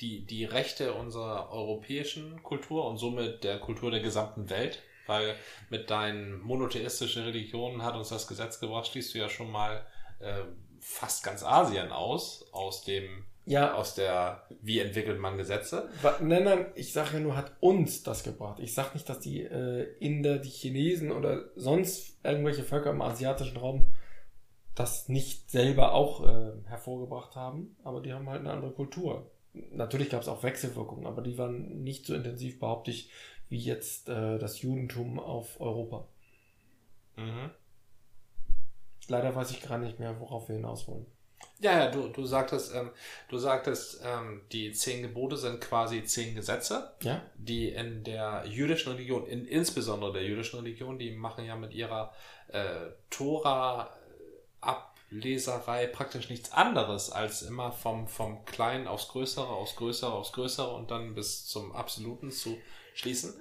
die, 0.00 0.26
die 0.26 0.44
Rechte 0.44 0.92
unserer 0.92 1.50
europäischen 1.50 2.42
Kultur 2.42 2.86
und 2.86 2.98
somit 2.98 3.44
der 3.44 3.58
Kultur 3.58 3.90
der 3.90 4.00
gesamten 4.00 4.50
Welt. 4.50 4.82
Weil 5.06 5.36
mit 5.70 5.88
deinen 5.88 6.40
monotheistischen 6.40 7.22
Religionen 7.22 7.82
hat 7.82 7.94
uns 7.94 8.08
das 8.08 8.26
Gesetz 8.26 8.58
gebracht, 8.58 8.88
schließt 8.88 9.14
du 9.14 9.18
ja 9.18 9.28
schon 9.28 9.50
mal 9.50 9.86
äh, 10.18 10.42
fast 10.80 11.22
ganz 11.22 11.44
Asien 11.44 11.92
aus, 11.92 12.44
aus 12.52 12.82
dem 12.82 13.24
ja. 13.46 13.74
aus 13.74 13.94
der, 13.94 14.46
wie 14.60 14.80
entwickelt 14.80 15.18
man 15.18 15.38
Gesetze? 15.38 15.88
Nein, 16.20 16.44
nein, 16.44 16.66
ich 16.74 16.92
sage 16.92 17.14
ja 17.14 17.20
nur, 17.20 17.36
hat 17.36 17.52
uns 17.60 18.02
das 18.02 18.22
gebracht. 18.22 18.60
Ich 18.60 18.74
sage 18.74 18.90
nicht, 18.94 19.08
dass 19.08 19.20
die 19.20 19.42
äh, 19.42 19.96
Inder, 19.98 20.38
die 20.38 20.50
Chinesen 20.50 21.12
oder 21.12 21.44
sonst 21.56 22.18
irgendwelche 22.24 22.64
Völker 22.64 22.90
im 22.90 23.02
asiatischen 23.02 23.56
Raum 23.56 23.86
das 24.74 25.08
nicht 25.08 25.50
selber 25.50 25.94
auch 25.94 26.26
äh, 26.26 26.52
hervorgebracht 26.66 27.34
haben, 27.34 27.76
aber 27.82 28.02
die 28.02 28.12
haben 28.12 28.28
halt 28.28 28.40
eine 28.40 28.52
andere 28.52 28.72
Kultur. 28.72 29.30
Natürlich 29.72 30.10
gab 30.10 30.20
es 30.20 30.28
auch 30.28 30.42
Wechselwirkungen, 30.42 31.06
aber 31.06 31.22
die 31.22 31.38
waren 31.38 31.82
nicht 31.82 32.04
so 32.04 32.14
intensiv, 32.14 32.58
behaupte 32.58 32.90
ich, 32.90 33.10
wie 33.48 33.58
jetzt 33.58 34.08
äh, 34.10 34.38
das 34.38 34.60
Judentum 34.60 35.18
auf 35.18 35.60
Europa. 35.60 36.08
Mhm. 37.16 37.50
Leider 39.08 39.34
weiß 39.34 39.50
ich 39.52 39.62
gar 39.62 39.78
nicht 39.78 39.98
mehr, 39.98 40.20
worauf 40.20 40.48
wir 40.48 40.56
hinaus 40.56 40.86
wollen. 40.88 41.06
Ja, 41.60 41.78
ja, 41.78 41.90
du, 41.90 42.08
du 42.08 42.26
sagtest, 42.26 42.74
ähm, 42.74 42.90
du 43.28 43.38
sagtest, 43.38 44.02
ähm, 44.04 44.42
die 44.52 44.72
zehn 44.72 45.02
Gebote 45.02 45.38
sind 45.38 45.60
quasi 45.60 46.04
zehn 46.04 46.34
Gesetze, 46.34 46.92
ja. 47.00 47.22
die 47.36 47.70
in 47.70 48.04
der 48.04 48.44
jüdischen 48.46 48.92
Religion, 48.92 49.26
in, 49.26 49.46
insbesondere 49.46 50.12
der 50.12 50.24
jüdischen 50.24 50.58
Religion, 50.60 50.98
die 50.98 51.12
machen 51.12 51.46
ja 51.46 51.56
mit 51.56 51.72
ihrer 51.72 52.12
äh, 52.48 52.90
Tora 53.08 53.90
Ableserei 54.60 55.86
praktisch 55.86 56.28
nichts 56.28 56.52
anderes 56.52 57.10
als 57.10 57.40
immer 57.42 57.72
vom, 57.72 58.06
vom 58.06 58.44
Kleinen 58.44 58.86
aufs 58.86 59.08
Größere, 59.08 59.48
aufs 59.48 59.76
Größere, 59.76 60.12
aufs 60.12 60.32
Größere 60.32 60.74
und 60.74 60.90
dann 60.90 61.14
bis 61.14 61.46
zum 61.46 61.74
Absoluten 61.74 62.30
zu 62.30 62.58
schließen. 62.94 63.34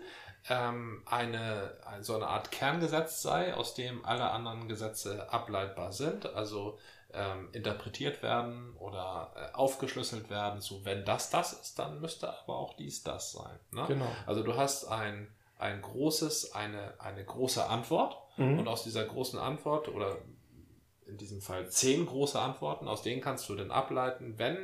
Ähm, 0.48 1.02
eine, 1.06 1.76
so 2.02 2.16
eine 2.16 2.28
Art 2.28 2.52
Kerngesetz 2.52 3.22
sei, 3.24 3.56
aus 3.56 3.74
dem 3.74 4.06
alle 4.06 4.30
anderen 4.30 4.70
Gesetze 4.70 5.30
ableitbar 5.34 5.92
sind. 5.92 6.28
Also 6.28 6.78
ähm, 7.16 7.50
interpretiert 7.54 8.22
werden 8.22 8.76
oder 8.78 9.32
äh, 9.36 9.56
aufgeschlüsselt 9.56 10.30
werden 10.30 10.62
zu, 10.62 10.84
wenn 10.86 11.06
das 11.06 11.30
das 11.30 11.54
ist, 11.54 11.80
dann 11.80 12.02
müsste 12.02 12.30
aber 12.30 12.58
auch 12.58 12.76
dies 12.76 13.04
das 13.04 13.32
sein. 13.32 13.60
Ne? 13.72 13.86
Genau. 13.88 14.08
Also 14.26 14.44
du 14.44 14.56
hast 14.56 14.86
ein, 14.86 15.28
ein 15.58 15.82
großes, 15.82 16.54
eine, 16.54 16.94
eine 17.00 17.24
große 17.24 17.66
Antwort 17.66 18.18
mhm. 18.38 18.60
und 18.60 18.68
aus 18.68 18.84
dieser 18.84 19.06
großen 19.06 19.40
Antwort 19.40 19.88
oder 19.88 20.18
in 21.08 21.18
diesem 21.18 21.42
Fall 21.42 21.70
zehn 21.70 22.06
große 22.06 22.40
Antworten, 22.40 22.88
aus 22.88 23.02
denen 23.02 23.22
kannst 23.22 23.48
du 23.48 23.56
dann 23.56 23.72
ableiten, 23.72 24.38
wenn 24.38 24.58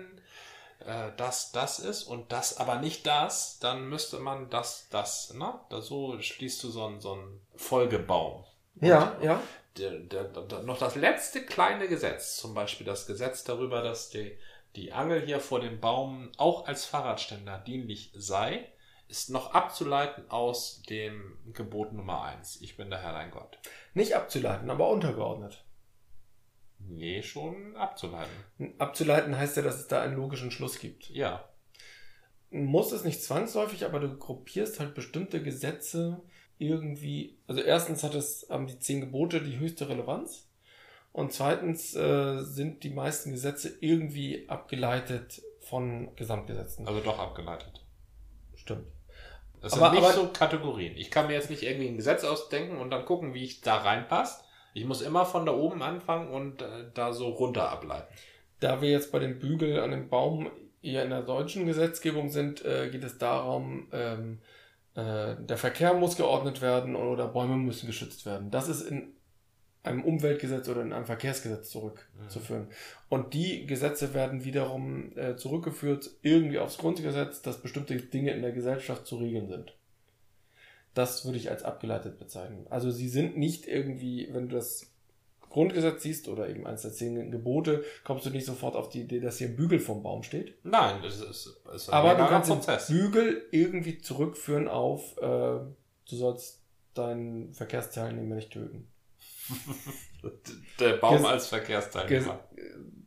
äh, 0.85 1.11
das 1.17 1.51
das 1.51 1.79
ist 1.79 2.03
und 2.03 2.31
das 2.31 2.57
aber 2.57 2.77
nicht 2.77 3.05
das, 3.05 3.59
dann 3.59 3.87
müsste 3.87 4.19
man 4.19 4.49
das 4.49 4.87
das, 4.89 5.33
ne? 5.33 5.53
Da 5.69 5.81
so 5.81 6.19
schließt 6.19 6.63
du 6.63 6.69
so 6.69 6.85
einen, 6.85 6.99
so 6.99 7.13
einen 7.13 7.41
Folgebaum. 7.55 8.43
Ja, 8.79 9.11
und, 9.11 9.23
ja 9.23 9.39
der, 9.77 9.99
der, 9.99 10.23
der, 10.25 10.63
noch 10.63 10.77
das 10.77 10.95
letzte 10.95 11.45
kleine 11.45 11.87
Gesetz, 11.87 12.37
zum 12.37 12.53
Beispiel 12.53 12.85
das 12.85 13.07
Gesetz 13.07 13.43
darüber, 13.43 13.81
dass 13.81 14.09
die, 14.09 14.37
die 14.75 14.91
Angel 14.91 15.25
hier 15.25 15.39
vor 15.39 15.59
dem 15.59 15.79
Baum 15.79 16.31
auch 16.37 16.67
als 16.67 16.85
Fahrradständer 16.85 17.59
dienlich 17.59 18.11
sei, 18.15 18.71
ist 19.07 19.29
noch 19.29 19.53
abzuleiten 19.53 20.29
aus 20.29 20.83
dem 20.83 21.37
Gebot 21.53 21.91
Nummer 21.91 22.23
1. 22.23 22.61
Ich 22.61 22.77
bin 22.77 22.89
der 22.89 23.01
Herr 23.01 23.11
dein 23.11 23.31
Gott. 23.31 23.59
Nicht 23.93 24.15
abzuleiten, 24.15 24.69
aber 24.69 24.89
untergeordnet. 24.89 25.65
Nee, 26.79 27.21
schon 27.21 27.75
abzuleiten. 27.75 28.31
Abzuleiten 28.79 29.37
heißt 29.37 29.57
ja, 29.57 29.63
dass 29.63 29.75
es 29.75 29.87
da 29.87 30.01
einen 30.01 30.15
logischen 30.15 30.51
Schluss 30.51 30.79
gibt. 30.79 31.09
Ja. 31.09 31.49
Muss 32.49 32.91
es 32.91 33.03
nicht 33.03 33.23
zwangsläufig, 33.23 33.85
aber 33.85 33.99
du 33.99 34.17
gruppierst 34.17 34.79
halt 34.79 34.95
bestimmte 34.95 35.43
Gesetze 35.43 36.21
irgendwie, 36.61 37.37
also 37.47 37.61
erstens 37.61 38.03
hat 38.03 38.13
es, 38.13 38.47
haben 38.49 38.67
die 38.67 38.79
zehn 38.79 39.01
Gebote 39.01 39.41
die 39.41 39.57
höchste 39.57 39.89
Relevanz 39.89 40.47
und 41.11 41.33
zweitens 41.33 41.95
äh, 41.95 42.41
sind 42.41 42.83
die 42.83 42.91
meisten 42.91 43.31
Gesetze 43.31 43.73
irgendwie 43.79 44.47
abgeleitet 44.47 45.41
von 45.59 46.15
Gesamtgesetzen. 46.15 46.87
Also 46.87 47.01
doch 47.01 47.19
abgeleitet. 47.19 47.83
Stimmt. 48.55 48.85
Das 49.61 49.73
sind 49.73 49.81
aber, 49.81 49.93
nicht 49.93 50.03
aber, 50.03 50.13
so 50.13 50.27
Kategorien. 50.27 50.95
Ich 50.95 51.11
kann 51.11 51.27
mir 51.27 51.33
jetzt 51.33 51.49
nicht 51.49 51.63
irgendwie 51.63 51.87
ein 51.87 51.97
Gesetz 51.97 52.23
ausdenken 52.23 52.77
und 52.77 52.89
dann 52.91 53.05
gucken, 53.05 53.33
wie 53.33 53.43
ich 53.43 53.61
da 53.61 53.77
reinpasst. 53.77 54.43
Ich 54.73 54.85
muss 54.85 55.01
immer 55.01 55.25
von 55.25 55.45
da 55.45 55.53
oben 55.53 55.81
anfangen 55.81 56.29
und 56.29 56.61
äh, 56.61 56.85
da 56.93 57.13
so 57.13 57.29
runter 57.29 57.69
ableiten. 57.69 58.13
Da 58.59 58.81
wir 58.81 58.89
jetzt 58.89 59.11
bei 59.11 59.19
dem 59.19 59.39
Bügel 59.39 59.79
an 59.79 59.91
dem 59.91 60.09
Baum 60.09 60.49
eher 60.81 61.03
in 61.03 61.09
der 61.09 61.21
deutschen 61.21 61.65
Gesetzgebung 61.65 62.29
sind, 62.29 62.63
äh, 62.63 62.89
geht 62.89 63.03
es 63.03 63.17
darum, 63.17 63.87
ähm, 63.91 64.39
äh, 64.95 65.35
der 65.39 65.57
Verkehr 65.57 65.93
muss 65.93 66.17
geordnet 66.17 66.61
werden 66.61 66.95
oder 66.95 67.27
Bäume 67.27 67.57
müssen 67.57 67.87
geschützt 67.87 68.25
werden. 68.25 68.51
Das 68.51 68.67
ist 68.67 68.81
in 68.81 69.13
einem 69.83 70.03
Umweltgesetz 70.03 70.69
oder 70.69 70.81
in 70.81 70.93
einem 70.93 71.05
Verkehrsgesetz 71.05 71.71
zurückzuführen. 71.71 72.63
Mhm. 72.63 72.73
Und 73.09 73.33
die 73.33 73.65
Gesetze 73.65 74.13
werden 74.13 74.43
wiederum 74.43 75.17
äh, 75.17 75.35
zurückgeführt 75.35 76.11
irgendwie 76.21 76.59
aufs 76.59 76.77
Grundgesetz, 76.77 77.41
dass 77.41 77.61
bestimmte 77.61 77.95
Dinge 77.95 78.31
in 78.31 78.41
der 78.41 78.51
Gesellschaft 78.51 79.07
zu 79.07 79.17
regeln 79.17 79.47
sind. 79.47 79.75
Das 80.93 81.25
würde 81.25 81.37
ich 81.37 81.49
als 81.49 81.63
abgeleitet 81.63 82.19
bezeichnen. 82.19 82.67
Also 82.69 82.91
sie 82.91 83.07
sind 83.07 83.37
nicht 83.37 83.65
irgendwie, 83.65 84.29
wenn 84.33 84.49
du 84.49 84.55
das 84.55 84.90
Grundgesetz 85.51 86.03
siehst 86.03 86.27
oder 86.27 86.49
eben 86.49 86.65
eins 86.65 86.81
der 86.81 86.93
zehn 86.93 87.29
Gebote, 87.29 87.83
kommst 88.03 88.25
du 88.25 88.29
nicht 88.29 88.45
sofort 88.45 88.75
auf 88.75 88.89
die 88.89 89.01
Idee, 89.01 89.19
dass 89.19 89.37
hier 89.37 89.47
ein 89.49 89.55
Bügel 89.55 89.79
vom 89.79 90.01
Baum 90.01 90.23
steht. 90.23 90.55
Nein, 90.63 91.01
das 91.03 91.19
ist, 91.19 91.61
ist 91.73 91.89
ein 91.89 91.93
Aber 91.93 92.15
du 92.15 92.27
kannst 92.27 92.49
Prozess. 92.49 92.87
den 92.87 92.97
Bügel 92.97 93.45
irgendwie 93.51 93.99
zurückführen 93.99 94.67
auf, 94.67 95.17
äh, 95.17 95.21
du 95.21 95.75
sollst 96.07 96.61
deinen 96.93 97.53
Verkehrsteilnehmer 97.53 98.35
nicht 98.35 98.51
töten. 98.51 98.87
der 100.79 100.93
Baum 100.97 101.17
Ges 101.17 101.25
als 101.25 101.47
Verkehrsteilnehmer. 101.47 102.39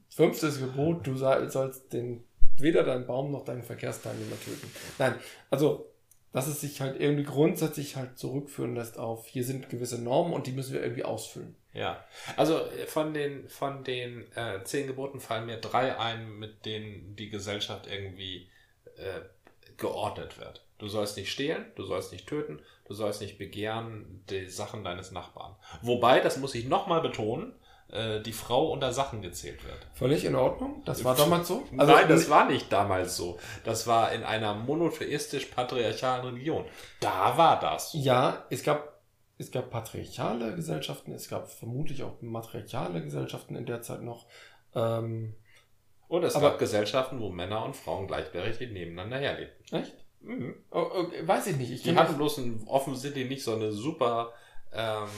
Fünftes 0.08 0.60
Gebot, 0.60 1.06
du 1.06 1.16
sollst 1.16 1.92
den, 1.92 2.24
weder 2.58 2.84
deinen 2.84 3.06
Baum 3.06 3.32
noch 3.32 3.44
deinen 3.44 3.62
Verkehrsteilnehmer 3.62 4.36
töten. 4.40 4.70
Nein, 4.98 5.14
also 5.50 5.90
dass 6.34 6.48
es 6.48 6.60
sich 6.60 6.80
halt 6.80 7.00
irgendwie 7.00 7.22
grundsätzlich 7.22 7.94
halt 7.94 8.18
zurückführen 8.18 8.74
lässt 8.74 8.98
auf, 8.98 9.28
hier 9.28 9.44
sind 9.44 9.70
gewisse 9.70 10.02
Normen 10.02 10.32
und 10.32 10.48
die 10.48 10.52
müssen 10.52 10.72
wir 10.72 10.82
irgendwie 10.82 11.04
ausfüllen. 11.04 11.54
Ja, 11.74 12.04
also 12.36 12.58
äh, 12.58 12.86
von 12.86 13.12
den, 13.12 13.48
von 13.48 13.84
den 13.84 14.30
äh, 14.36 14.62
zehn 14.64 14.86
Geboten 14.86 15.20
fallen 15.20 15.46
mir 15.46 15.58
drei 15.58 15.98
ein, 15.98 16.38
mit 16.38 16.64
denen 16.64 17.16
die 17.16 17.28
Gesellschaft 17.28 17.86
irgendwie 17.86 18.48
äh, 18.96 19.20
geordnet 19.76 20.38
wird. 20.38 20.64
Du 20.78 20.88
sollst 20.88 21.16
nicht 21.16 21.30
stehlen, 21.30 21.66
du 21.76 21.84
sollst 21.84 22.12
nicht 22.12 22.26
töten, 22.26 22.60
du 22.86 22.94
sollst 22.94 23.20
nicht 23.20 23.38
begehren 23.38 24.24
die 24.30 24.48
Sachen 24.48 24.84
deines 24.84 25.10
Nachbarn. 25.10 25.56
Wobei, 25.82 26.20
das 26.20 26.36
muss 26.36 26.54
ich 26.54 26.66
nochmal 26.66 27.00
betonen, 27.00 27.54
äh, 27.90 28.20
die 28.20 28.32
Frau 28.32 28.70
unter 28.70 28.92
Sachen 28.92 29.22
gezählt 29.22 29.64
wird. 29.64 29.78
Völlig 29.94 30.24
in 30.24 30.34
Ordnung. 30.34 30.82
Das 30.84 31.04
war 31.04 31.14
damals 31.14 31.48
so? 31.48 31.64
Also 31.76 31.92
Nein, 31.92 32.08
das 32.08 32.28
war 32.28 32.46
nicht 32.46 32.72
damals 32.72 33.16
so. 33.16 33.38
Das 33.64 33.86
war 33.86 34.12
in 34.12 34.24
einer 34.24 34.54
monotheistisch-patriarchalen 34.54 36.24
Religion. 36.26 36.64
Da 37.00 37.36
war 37.36 37.58
das. 37.60 37.92
So. 37.92 37.98
Ja, 37.98 38.44
es 38.50 38.62
gab, 38.62 38.93
es 39.38 39.50
gab 39.50 39.70
patriarchale 39.70 40.54
Gesellschaften, 40.54 41.12
es 41.12 41.28
gab 41.28 41.50
vermutlich 41.50 42.02
auch 42.02 42.20
matriarchale 42.20 43.02
Gesellschaften 43.02 43.56
in 43.56 43.66
der 43.66 43.82
Zeit 43.82 44.02
noch. 44.02 44.26
Ähm, 44.74 45.34
und 46.08 46.22
es 46.22 46.36
aber, 46.36 46.50
gab 46.50 46.58
Gesellschaften, 46.58 47.20
wo 47.20 47.30
Männer 47.30 47.64
und 47.64 47.74
Frauen 47.74 48.06
gleichberechtigt 48.06 48.72
nebeneinander 48.72 49.18
herlebten. 49.18 49.76
Echt? 49.76 49.94
Mhm. 50.20 50.54
Oh, 50.70 50.86
okay, 50.94 51.26
weiß 51.26 51.48
ich 51.48 51.56
nicht. 51.56 51.70
Ich 51.70 51.82
die 51.82 51.96
hatten 51.96 52.16
bloß 52.16 52.38
ein, 52.38 52.62
offensichtlich 52.66 53.28
nicht 53.28 53.42
so 53.42 53.54
eine 53.54 53.72
super 53.72 54.32
ähm, 54.72 55.08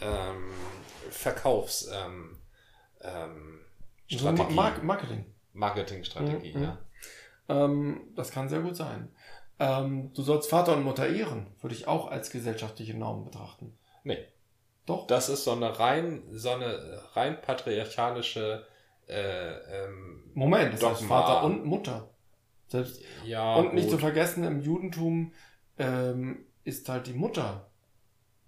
ähm, 0.00 0.50
Verkaufs 1.10 1.90
ähm, 1.92 2.38
ähm, 3.00 3.60
Strategie. 4.06 4.54
Mar 4.54 4.78
Marketing. 4.82 5.24
Marketingstrategie, 5.52 6.54
mhm. 6.54 6.62
ja. 6.62 6.78
Ähm, 7.48 8.12
das 8.14 8.30
kann 8.30 8.48
sehr 8.48 8.60
gut 8.60 8.76
sein. 8.76 9.10
Ähm, 9.58 10.12
du 10.14 10.22
sollst 10.22 10.50
Vater 10.50 10.76
und 10.76 10.84
Mutter 10.84 11.08
ehren, 11.08 11.46
würde 11.60 11.74
ich 11.74 11.86
auch 11.86 12.10
als 12.10 12.30
gesellschaftliche 12.30 12.96
Norm 12.96 13.24
betrachten. 13.24 13.78
Nee. 14.04 14.18
Doch. 14.86 15.06
Das 15.06 15.28
ist 15.28 15.44
so 15.44 15.52
eine 15.52 15.78
rein, 15.78 16.24
so 16.32 16.50
eine 16.50 17.00
rein 17.14 17.40
patriarchalische 17.40 18.66
äh, 19.06 19.84
ähm, 19.84 20.30
Moment, 20.34 20.74
das 20.74 20.80
Dogma. 20.80 20.96
heißt 20.96 21.04
Vater 21.04 21.44
und 21.44 21.64
Mutter. 21.64 22.08
Selbst. 22.68 23.02
Ja, 23.24 23.56
und 23.56 23.74
nicht 23.74 23.84
gut. 23.84 23.92
zu 23.92 23.98
vergessen, 23.98 24.44
im 24.44 24.60
Judentum 24.60 25.32
ähm, 25.78 26.46
ist 26.64 26.88
halt 26.88 27.06
die 27.06 27.12
Mutter 27.12 27.68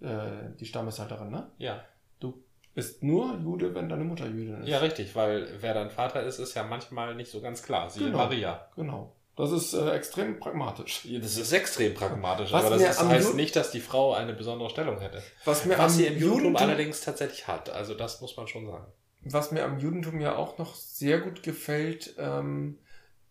äh, 0.00 0.50
die 0.58 0.66
Stammeshalterin, 0.66 1.30
ne? 1.30 1.50
Ja. 1.58 1.84
Du 2.20 2.42
bist 2.74 3.02
nur 3.02 3.38
Jude, 3.38 3.74
wenn 3.74 3.88
deine 3.88 4.04
Mutter 4.04 4.26
Jüdin 4.26 4.62
ist. 4.62 4.68
Ja, 4.68 4.78
richtig, 4.78 5.14
weil 5.14 5.48
wer 5.60 5.74
dein 5.74 5.90
Vater 5.90 6.22
ist, 6.22 6.38
ist 6.38 6.54
ja 6.54 6.62
manchmal 6.62 7.14
nicht 7.14 7.30
so 7.30 7.40
ganz 7.40 7.62
klar. 7.62 7.90
Siehe 7.90 8.06
genau, 8.06 8.18
Maria. 8.18 8.68
Genau. 8.76 9.14
Das 9.36 9.50
ist 9.50 9.74
äh, 9.74 9.90
extrem 9.90 10.38
pragmatisch. 10.38 11.04
Ja, 11.04 11.18
das 11.18 11.36
ist 11.36 11.52
extrem 11.52 11.94
pragmatisch, 11.94 12.52
Was 12.52 12.64
aber 12.64 12.78
das 12.78 12.96
ist, 12.96 13.02
heißt 13.02 13.26
Juden 13.26 13.36
nicht, 13.36 13.56
dass 13.56 13.72
die 13.72 13.80
Frau 13.80 14.14
eine 14.14 14.32
besondere 14.32 14.70
Stellung 14.70 15.00
hätte. 15.00 15.22
Was, 15.44 15.64
mir 15.64 15.76
Was 15.76 15.96
sie 15.96 16.06
im 16.06 16.14
Judentum, 16.14 16.38
Judentum 16.38 16.68
allerdings 16.68 17.00
tatsächlich 17.00 17.48
hat. 17.48 17.68
Also 17.68 17.94
das 17.94 18.20
muss 18.20 18.36
man 18.36 18.46
schon 18.46 18.66
sagen. 18.66 18.86
Was 19.22 19.50
mir 19.50 19.64
am 19.64 19.78
Judentum 19.78 20.20
ja 20.20 20.36
auch 20.36 20.58
noch 20.58 20.74
sehr 20.76 21.18
gut 21.18 21.42
gefällt, 21.42 22.14
ähm, 22.18 22.78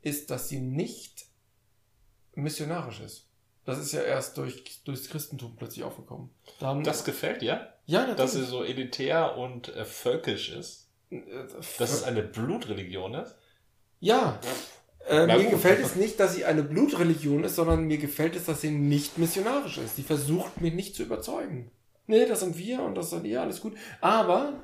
ist, 0.01 0.29
dass 0.29 0.49
sie 0.49 0.59
nicht 0.59 1.25
missionarisch 2.33 2.99
ist. 2.99 3.29
Das 3.65 3.79
ist 3.79 3.93
ja 3.93 4.01
erst 4.01 4.37
durch, 4.37 4.83
durchs 4.83 5.09
Christentum 5.09 5.55
plötzlich 5.55 5.85
aufgekommen. 5.85 6.31
Da 6.59 6.67
haben, 6.67 6.83
das 6.83 7.05
gefällt 7.05 7.41
dir? 7.41 7.73
Ja, 7.85 7.99
natürlich. 7.99 8.17
Dass 8.17 8.33
sie 8.33 8.43
so 8.43 8.63
elitär 8.63 9.37
und 9.37 9.69
äh, 9.69 9.85
völkisch 9.85 10.49
ist? 10.49 10.89
Äh, 11.11 11.21
dass 11.77 11.91
es 11.91 12.03
eine 12.03 12.23
Blutreligion 12.23 13.13
ist? 13.13 13.35
Ja. 13.99 14.39
Äh, 15.07 15.27
mir 15.27 15.49
gefällt 15.49 15.79
es 15.79 15.95
nicht, 15.95 16.19
dass 16.19 16.35
sie 16.35 16.45
eine 16.45 16.63
Blutreligion 16.63 17.43
ist, 17.43 17.55
sondern 17.55 17.85
mir 17.85 17.97
gefällt 17.97 18.35
es, 18.35 18.45
dass 18.45 18.61
sie 18.61 18.71
nicht 18.71 19.17
missionarisch 19.17 19.77
ist. 19.77 19.97
Sie 19.97 20.03
versucht 20.03 20.61
mich 20.61 20.73
nicht 20.73 20.95
zu 20.95 21.03
überzeugen. 21.03 21.71
Nee, 22.07 22.25
das 22.25 22.41
sind 22.41 22.57
wir 22.57 22.81
und 22.81 22.95
das 22.95 23.09
sind 23.09 23.25
ihr, 23.25 23.41
alles 23.41 23.61
gut. 23.61 23.75
Aber, 24.01 24.63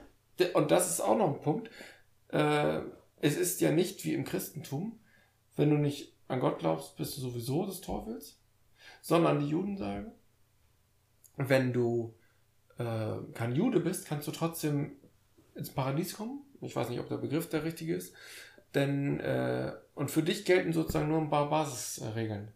und 0.54 0.72
das 0.72 0.90
ist 0.90 1.02
auch 1.02 1.18
noch 1.18 1.34
ein 1.34 1.42
Punkt, 1.42 1.70
äh, 2.30 2.80
es 3.22 3.36
ist 3.36 3.60
ja 3.62 3.72
nicht 3.72 4.04
wie 4.06 4.14
im 4.14 4.24
Christentum, 4.24 5.00
wenn 5.56 5.70
du 5.70 5.78
nicht 5.78 6.16
an 6.28 6.40
Gott 6.40 6.60
glaubst, 6.60 6.96
bist 6.96 7.18
du 7.18 7.22
sowieso 7.22 7.66
des 7.66 7.82
Teufels, 7.82 8.40
sondern 9.02 9.40
die 9.40 9.50
Juden 9.50 9.78
sagen, 9.78 10.12
wenn 11.36 11.74
du 11.74 12.16
äh, 12.78 13.18
kein 13.34 13.56
Jude 13.56 13.80
bist, 13.80 14.06
kannst 14.06 14.28
du 14.28 14.32
trotzdem 14.32 14.94
ins 15.56 15.70
Paradies 15.70 16.16
kommen. 16.16 16.42
Ich 16.62 16.76
weiß 16.76 16.90
nicht, 16.90 17.00
ob 17.00 17.10
der 17.10 17.18
Begriff 17.18 17.50
der 17.50 17.64
richtige 17.64 17.96
ist. 17.96 18.14
Denn, 18.76 19.20
äh, 19.20 19.74
und 20.00 20.10
für 20.10 20.24
dich 20.24 20.46
gelten 20.46 20.72
sozusagen 20.72 21.10
nur 21.10 21.20
ein 21.20 21.30
paar 21.30 21.50
Basisregeln. 21.50 22.54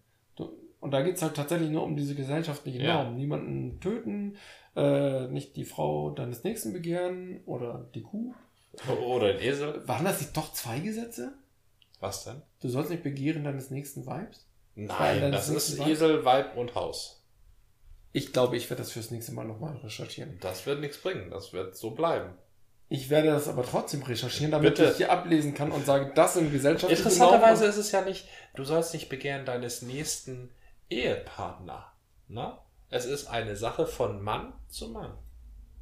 Und 0.79 0.91
da 0.91 1.01
geht's 1.01 1.21
halt 1.21 1.35
tatsächlich 1.35 1.69
nur 1.69 1.83
um 1.83 1.97
diese 1.97 2.15
gesellschaftlichen 2.15 2.81
ja. 2.81 3.03
Normen. 3.03 3.17
Niemanden 3.17 3.79
töten, 3.81 4.37
äh, 4.77 5.27
nicht 5.27 5.57
die 5.57 5.65
Frau 5.65 6.11
deines 6.11 6.45
Nächsten 6.45 6.71
begehren 6.71 7.41
oder 7.45 7.89
die 7.95 8.01
Kuh. 8.01 8.33
Oder 9.05 9.33
ein 9.33 9.39
Esel. 9.39 9.85
Waren 9.87 10.05
das 10.05 10.21
nicht 10.21 10.35
doch 10.37 10.53
zwei 10.53 10.79
Gesetze? 10.79 11.33
Was 11.99 12.23
denn? 12.23 12.41
Du 12.61 12.69
sollst 12.69 12.91
nicht 12.91 13.03
begehren 13.03 13.43
deines 13.43 13.71
nächsten 13.71 14.05
Weibs? 14.05 14.47
Nein, 14.75 15.31
das 15.31 15.49
ist 15.49 15.79
Weib? 15.79 15.87
Esel, 15.87 16.23
Weib 16.23 16.55
und 16.55 16.75
Haus. 16.75 17.23
Ich 18.13 18.31
glaube, 18.31 18.55
ich 18.55 18.69
werde 18.69 18.83
das 18.83 18.91
fürs 18.91 19.11
nächste 19.11 19.33
Mal 19.33 19.45
nochmal 19.45 19.75
recherchieren. 19.77 20.37
Das 20.39 20.65
wird 20.65 20.79
nichts 20.79 20.97
bringen, 20.97 21.29
das 21.29 21.51
wird 21.51 21.75
so 21.75 21.91
bleiben. 21.91 22.35
Ich 22.93 23.09
werde 23.09 23.29
das 23.29 23.47
aber 23.47 23.65
trotzdem 23.65 24.03
recherchieren, 24.03 24.51
damit 24.51 24.75
Bitte. 24.75 24.91
ich 24.91 24.97
hier 24.97 25.11
ablesen 25.11 25.55
kann 25.55 25.71
und 25.71 25.83
sage, 25.83 26.11
das 26.13 26.35
sind 26.35 26.51
gesellschaftliche 26.51 27.01
Interessanterweise 27.01 27.65
ist 27.65 27.77
es 27.77 27.91
ja 27.91 28.01
nicht, 28.01 28.27
du 28.55 28.63
sollst 28.63 28.93
nicht 28.93 29.09
begehren 29.09 29.47
deines 29.47 29.81
nächsten 29.81 30.51
Ehepartner. 30.91 31.91
Ne? 32.27 32.55
Es 32.91 33.05
ist 33.05 33.25
eine 33.25 33.55
Sache 33.55 33.87
von 33.87 34.21
Mann 34.21 34.53
zu 34.67 34.89
Mann. 34.89 35.17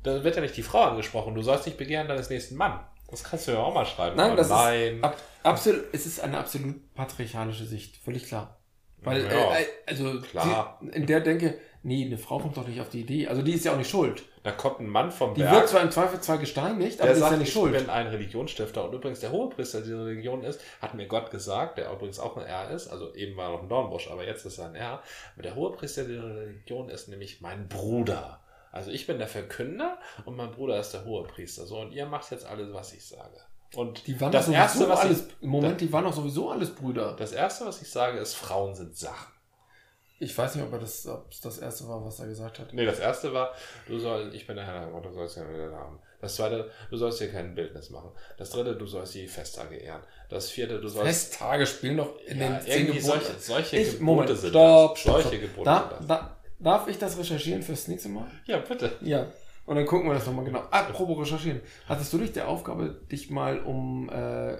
Da 0.03 0.23
wird 0.23 0.37
ja 0.37 0.41
nicht 0.41 0.55
die 0.55 0.63
Frau 0.63 0.83
angesprochen, 0.83 1.35
du 1.35 1.41
sollst 1.41 1.65
nicht 1.65 1.77
begehren 1.77 2.07
deines 2.07 2.29
nächsten 2.29 2.55
Mann. 2.55 2.79
Das 3.09 3.25
kannst 3.25 3.45
du 3.45 3.51
ja 3.51 3.59
auch 3.59 3.73
mal 3.73 3.85
schreiben. 3.85 4.15
Nein, 4.15 4.37
das 4.37 4.47
Nein. 4.47 4.95
Ist 4.95 5.03
ab, 5.03 5.17
absolut, 5.43 5.83
es 5.91 6.05
ist 6.05 6.21
eine 6.21 6.37
absolut 6.37 6.93
patriarchalische 6.93 7.65
Sicht, 7.65 7.97
völlig 7.97 8.25
klar. 8.25 8.61
Weil, 8.99 9.25
ja, 9.25 9.57
äh, 9.57 9.65
also, 9.85 10.21
klar. 10.21 10.79
Die, 10.81 10.87
in 10.95 11.07
der 11.07 11.19
denke, 11.19 11.57
nee, 11.83 12.05
eine 12.05 12.17
Frau 12.17 12.39
kommt 12.39 12.55
doch 12.55 12.65
nicht 12.65 12.79
auf 12.79 12.89
die 12.89 13.01
Idee. 13.01 13.27
Also, 13.27 13.41
die 13.41 13.51
ist 13.51 13.65
ja 13.65 13.73
auch 13.73 13.77
nicht 13.77 13.89
schuld. 13.89 14.23
Da 14.43 14.51
kommt 14.51 14.79
ein 14.79 14.87
Mann 14.87 15.11
vom 15.11 15.33
Berg. 15.33 15.49
Die 15.49 15.55
wird 15.55 15.69
zwar 15.69 15.81
im 15.81 15.91
Zweifel 15.91 16.19
zwar 16.19 16.39
gesteinigt, 16.39 16.99
aber 16.99 17.13
der 17.13 17.17
ist 17.17 17.31
ja 17.31 17.37
nicht 17.37 17.47
ich 17.49 17.53
schuld. 17.53 17.75
Ich 17.75 17.79
bin 17.79 17.89
ein 17.89 18.07
Religionsstifter 18.07 18.85
und 18.85 18.93
übrigens 18.93 19.19
der 19.19 19.31
Hohepriester 19.31 19.81
dieser 19.81 20.05
Religion 20.05 20.43
ist, 20.43 20.59
hat 20.81 20.95
mir 20.95 21.07
Gott 21.07 21.29
gesagt, 21.29 21.77
der 21.77 21.91
übrigens 21.91 22.19
auch 22.19 22.37
ein 22.37 22.45
R 22.45 22.71
ist, 22.71 22.87
also 22.87 23.13
eben 23.13 23.37
war 23.37 23.49
er 23.49 23.51
noch 23.51 23.63
ein 23.63 23.69
Dornbusch, 23.69 24.09
aber 24.09 24.25
jetzt 24.25 24.45
ist 24.45 24.57
er 24.57 24.65
ein 24.65 24.75
R. 24.75 25.01
Aber 25.35 25.43
der 25.43 25.55
Hohepriester 25.55 26.05
dieser 26.05 26.35
Religion 26.35 26.89
ist 26.89 27.07
nämlich 27.07 27.41
mein 27.41 27.67
Bruder. 27.67 28.39
Also 28.71 28.89
ich 28.89 29.05
bin 29.05 29.19
der 29.19 29.27
Verkünder 29.27 29.97
und 30.25 30.35
mein 30.37 30.51
Bruder 30.51 30.79
ist 30.79 30.91
der 30.91 31.05
Hohepriester. 31.05 31.65
So, 31.65 31.79
und 31.79 31.91
ihr 31.91 32.05
macht 32.05 32.31
jetzt 32.31 32.45
alles, 32.45 32.73
was 32.73 32.93
ich 32.93 33.05
sage. 33.05 33.37
Und 33.75 34.07
die 34.07 34.19
waren 34.19 34.31
das 34.31 34.49
erste, 34.49 34.89
was 34.89 35.01
alles, 35.01 35.27
ich, 35.39 35.47
Moment, 35.47 35.79
die 35.79 35.91
waren 35.93 36.03
doch 36.03 36.13
sowieso 36.13 36.49
alles 36.49 36.73
Brüder. 36.73 37.15
Das 37.15 37.31
erste, 37.31 37.65
was 37.65 37.81
ich 37.81 37.89
sage, 37.89 38.17
ist, 38.17 38.33
Frauen 38.33 38.73
sind 38.75 38.97
Sachen. 38.97 39.31
Ich 40.21 40.37
weiß 40.37 40.53
nicht, 40.53 40.63
ob 40.63 40.71
er 40.71 40.77
das, 40.77 41.09
das 41.41 41.57
erste 41.57 41.87
war, 41.87 42.05
was 42.05 42.19
er 42.19 42.27
gesagt 42.27 42.59
hat. 42.59 42.71
Nee, 42.73 42.85
das 42.85 42.99
erste 42.99 43.33
war, 43.33 43.55
du 43.87 43.97
sollst, 43.97 44.35
ich 44.35 44.45
bin 44.45 44.55
der 44.55 44.67
Herr 44.67 44.93
und 44.93 45.03
du 45.03 45.11
sollst 45.11 45.35
ja 45.35 45.49
wieder 45.51 45.75
haben. 45.75 45.97
Das 46.21 46.35
zweite, 46.35 46.69
du 46.91 46.97
sollst 46.97 47.17
hier 47.17 47.31
kein 47.31 47.55
Bildnis 47.55 47.89
machen. 47.89 48.11
Das 48.37 48.51
dritte, 48.51 48.75
du 48.75 48.85
sollst 48.85 49.15
die 49.15 49.27
Festtage 49.27 49.77
ehren. 49.77 50.03
Das 50.29 50.51
vierte, 50.51 50.79
du 50.79 50.87
sollst. 50.87 51.07
Festage 51.07 51.65
spielen 51.65 51.97
doch 51.97 52.19
in 52.27 52.39
ja, 52.39 52.49
den 52.49 52.61
zehn 52.61 52.85
Geboten. 52.85 53.03
Solche, 53.03 53.39
solche 53.39 53.77
ich, 53.77 53.85
Gebote 53.93 54.03
Moment, 54.03 54.37
sind 54.37 54.49
stopp, 54.51 54.93
das. 54.93 55.03
Solche 55.03 55.27
stopp. 55.27 55.41
Gebote 55.41 55.65
da, 55.65 55.79
sind 55.79 55.91
das. 56.01 56.07
Da, 56.07 56.37
darf 56.59 56.87
ich 56.87 56.99
das 56.99 57.17
recherchieren 57.17 57.63
fürs 57.63 57.87
nächste 57.87 58.09
Mal? 58.09 58.27
Ja, 58.45 58.59
bitte. 58.59 58.91
Ja. 59.01 59.25
Und 59.65 59.75
dann 59.75 59.85
gucken 59.87 60.07
wir 60.07 60.13
das 60.13 60.27
nochmal 60.27 60.45
genau. 60.45 60.59
Apropos 60.69 61.17
recherchieren. 61.17 61.61
Hattest 61.87 62.13
du 62.13 62.17
nicht 62.19 62.35
der 62.35 62.47
Aufgabe, 62.47 62.89
dich 63.11 63.31
mal 63.31 63.59
um 63.61 64.09
äh, 64.09 64.57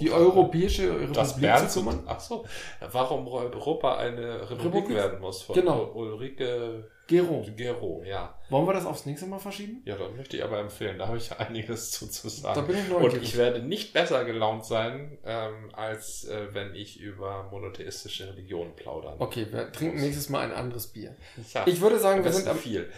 die 0.00 0.10
europäische 0.10 1.00
Republik 1.00 1.68
zu 1.68 1.80
kümmern. 1.80 2.02
Ach 2.06 2.20
so, 2.20 2.44
warum 2.92 3.26
Europa 3.28 3.96
eine 3.96 4.42
Republik, 4.50 4.74
Republik? 4.74 4.96
werden 4.96 5.20
muss 5.20 5.42
von 5.42 5.54
genau. 5.54 5.92
Ulrike 5.94 6.90
Gero. 7.06 7.44
Gero, 7.54 8.02
ja. 8.04 8.38
Wollen 8.48 8.66
wir 8.66 8.72
das 8.72 8.86
aufs 8.86 9.04
nächste 9.04 9.26
Mal 9.26 9.38
verschieben? 9.38 9.82
Ja, 9.84 9.96
das 9.96 10.10
möchte 10.16 10.38
ich 10.38 10.44
aber 10.44 10.58
empfehlen. 10.58 10.98
Da 10.98 11.06
habe 11.06 11.18
ich 11.18 11.38
einiges 11.38 11.90
zu, 11.90 12.08
zu 12.08 12.28
sagen. 12.30 12.54
Da 12.54 12.66
bin 12.66 12.78
ich 12.78 12.88
neugierig. 12.88 13.14
Und 13.14 13.22
ich 13.22 13.36
werde 13.36 13.60
nicht 13.60 13.92
besser 13.92 14.24
gelaunt 14.24 14.64
sein, 14.64 15.18
ähm, 15.24 15.70
als 15.74 16.24
äh, 16.24 16.48
wenn 16.52 16.74
ich 16.74 16.98
über 16.98 17.48
monotheistische 17.50 18.28
Religionen 18.28 18.74
plaudern. 18.74 19.16
Okay, 19.18 19.46
wir 19.50 19.70
trinken 19.70 20.00
nächstes 20.00 20.30
Mal 20.30 20.40
ein 20.40 20.52
anderes 20.52 20.86
Bier. 20.86 21.14
Ja, 21.52 21.66
ich 21.66 21.80
würde 21.80 21.98
sagen, 21.98 22.24
wir 22.24 22.32
sind 22.32 22.48
am 22.48 22.56
viel. 22.56 22.90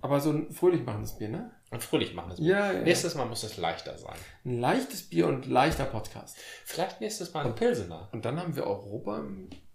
Aber 0.00 0.20
so 0.20 0.30
ein 0.30 0.52
fröhlich 0.52 0.84
machendes 0.84 1.16
Bier, 1.18 1.28
ne? 1.28 1.50
Ein 1.70 1.80
fröhlich 1.80 2.14
machendes 2.14 2.40
Bier. 2.40 2.48
Ja, 2.48 2.72
ja. 2.72 2.80
Nächstes 2.80 3.14
Mal 3.14 3.26
muss 3.26 3.42
es 3.42 3.56
leichter 3.56 3.96
sein. 3.98 4.16
Ein 4.44 4.60
leichtes 4.60 5.08
Bier 5.08 5.26
und 5.26 5.46
leichter 5.46 5.84
Podcast. 5.84 6.38
Vielleicht 6.64 7.00
nächstes 7.00 7.34
Mal 7.34 7.46
ein 7.46 7.54
Pilsener. 7.54 8.08
Und 8.12 8.24
dann 8.24 8.38
haben 8.40 8.56
wir 8.56 8.66
Europa. 8.66 9.22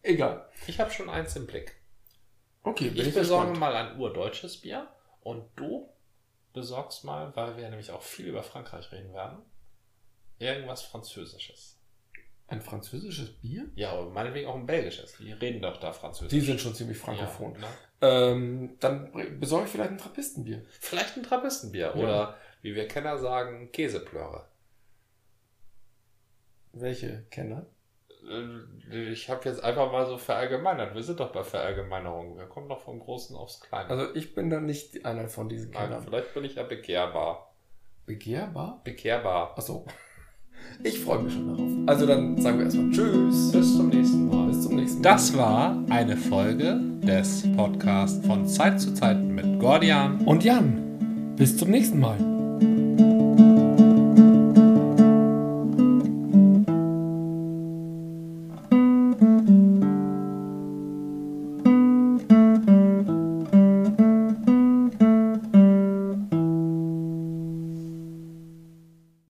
Egal. 0.01 0.49
Ich 0.67 0.79
habe 0.79 0.91
schon 0.91 1.09
eins 1.09 1.35
im 1.35 1.45
Blick. 1.45 1.75
Okay, 2.63 2.91
ich, 2.93 3.07
ich 3.07 3.13
besorge 3.13 3.51
gespannt. 3.51 3.59
mal 3.59 3.75
ein 3.75 3.99
urdeutsches 3.99 4.61
Bier 4.61 4.87
und 5.21 5.45
du 5.55 5.89
besorgst 6.53 7.03
mal, 7.03 7.35
weil 7.35 7.57
wir 7.57 7.69
nämlich 7.69 7.91
auch 7.91 8.01
viel 8.01 8.27
über 8.27 8.43
Frankreich 8.43 8.91
reden 8.91 9.13
werden, 9.13 9.39
irgendwas 10.39 10.83
Französisches. 10.83 11.79
Ein 12.53 12.61
französisches 12.61 13.31
Bier? 13.31 13.69
Ja, 13.75 13.91
aber 13.91 14.09
meinetwegen 14.09 14.47
auch 14.47 14.55
ein 14.55 14.65
belgisches. 14.65 15.17
Die 15.17 15.31
reden 15.31 15.61
doch 15.61 15.77
da 15.79 15.91
Französisch. 15.91 16.29
Die 16.29 16.41
sind 16.41 16.61
schon 16.61 16.73
ziemlich 16.73 16.97
frankophon. 16.97 17.55
Ja, 17.59 17.67
ähm, 18.03 18.77
dann 18.79 19.11
besorge 19.39 19.65
ich 19.65 19.71
vielleicht 19.71 19.91
ein 19.91 19.97
Trappistenbier. 19.97 20.65
Vielleicht 20.79 21.17
ein 21.17 21.23
Trappistenbier. 21.23 21.93
Ja. 21.95 21.95
Oder 21.95 22.37
wie 22.61 22.75
wir 22.75 22.87
Kenner 22.87 23.17
sagen, 23.17 23.71
Käseplöre. 23.71 24.47
Welche 26.73 27.23
Kenner? 27.29 27.65
Äh, 28.29 29.11
ich 29.11 29.29
habe 29.29 29.47
jetzt 29.47 29.63
einfach 29.63 29.91
mal 29.91 30.05
so 30.05 30.17
verallgemeinert. 30.17 30.95
Wir 30.95 31.03
sind 31.03 31.19
doch 31.19 31.31
bei 31.31 31.43
Verallgemeinerung. 31.43 32.37
Wir 32.37 32.45
kommen 32.45 32.69
doch 32.69 32.81
vom 32.81 32.99
Großen 32.99 33.35
aufs 33.35 33.61
Kleine. 33.61 33.89
Also 33.89 34.15
ich 34.15 34.35
bin 34.35 34.49
dann 34.49 34.65
nicht 34.65 35.05
einer 35.05 35.27
von 35.27 35.49
diesen 35.49 35.71
Kennern. 35.71 35.91
Nein, 35.91 36.03
vielleicht 36.03 36.33
bin 36.33 36.43
ich 36.43 36.55
ja 36.55 36.63
bekehrbar. 36.63 37.55
Bekehrbar? 38.05 38.81
Bekehrbar. 38.83 39.57
Achso. 39.57 39.85
Ich 40.83 40.99
freue 40.99 41.23
mich 41.23 41.33
schon 41.33 41.47
darauf. 41.47 41.69
Also 41.85 42.05
dann 42.05 42.41
sagen 42.41 42.57
wir 42.57 42.65
erstmal 42.65 42.91
Tschüss. 42.91 43.51
Bis 43.51 43.75
zum 43.77 43.89
nächsten 43.89 44.27
Mal. 44.27 44.47
Bis 44.47 44.61
zum 44.63 44.75
nächsten 44.75 45.01
Mal. 45.01 45.03
Das 45.03 45.37
war 45.37 45.77
eine 45.89 46.17
Folge 46.17 46.79
des 47.01 47.43
Podcasts 47.55 48.25
von 48.25 48.47
Zeit 48.47 48.81
zu 48.81 48.93
Zeit 48.93 49.23
mit 49.23 49.59
Gordian 49.59 50.21
und 50.25 50.43
Jan. 50.43 51.35
Bis 51.37 51.57
zum 51.57 51.69
nächsten 51.69 51.99
Mal. 51.99 52.32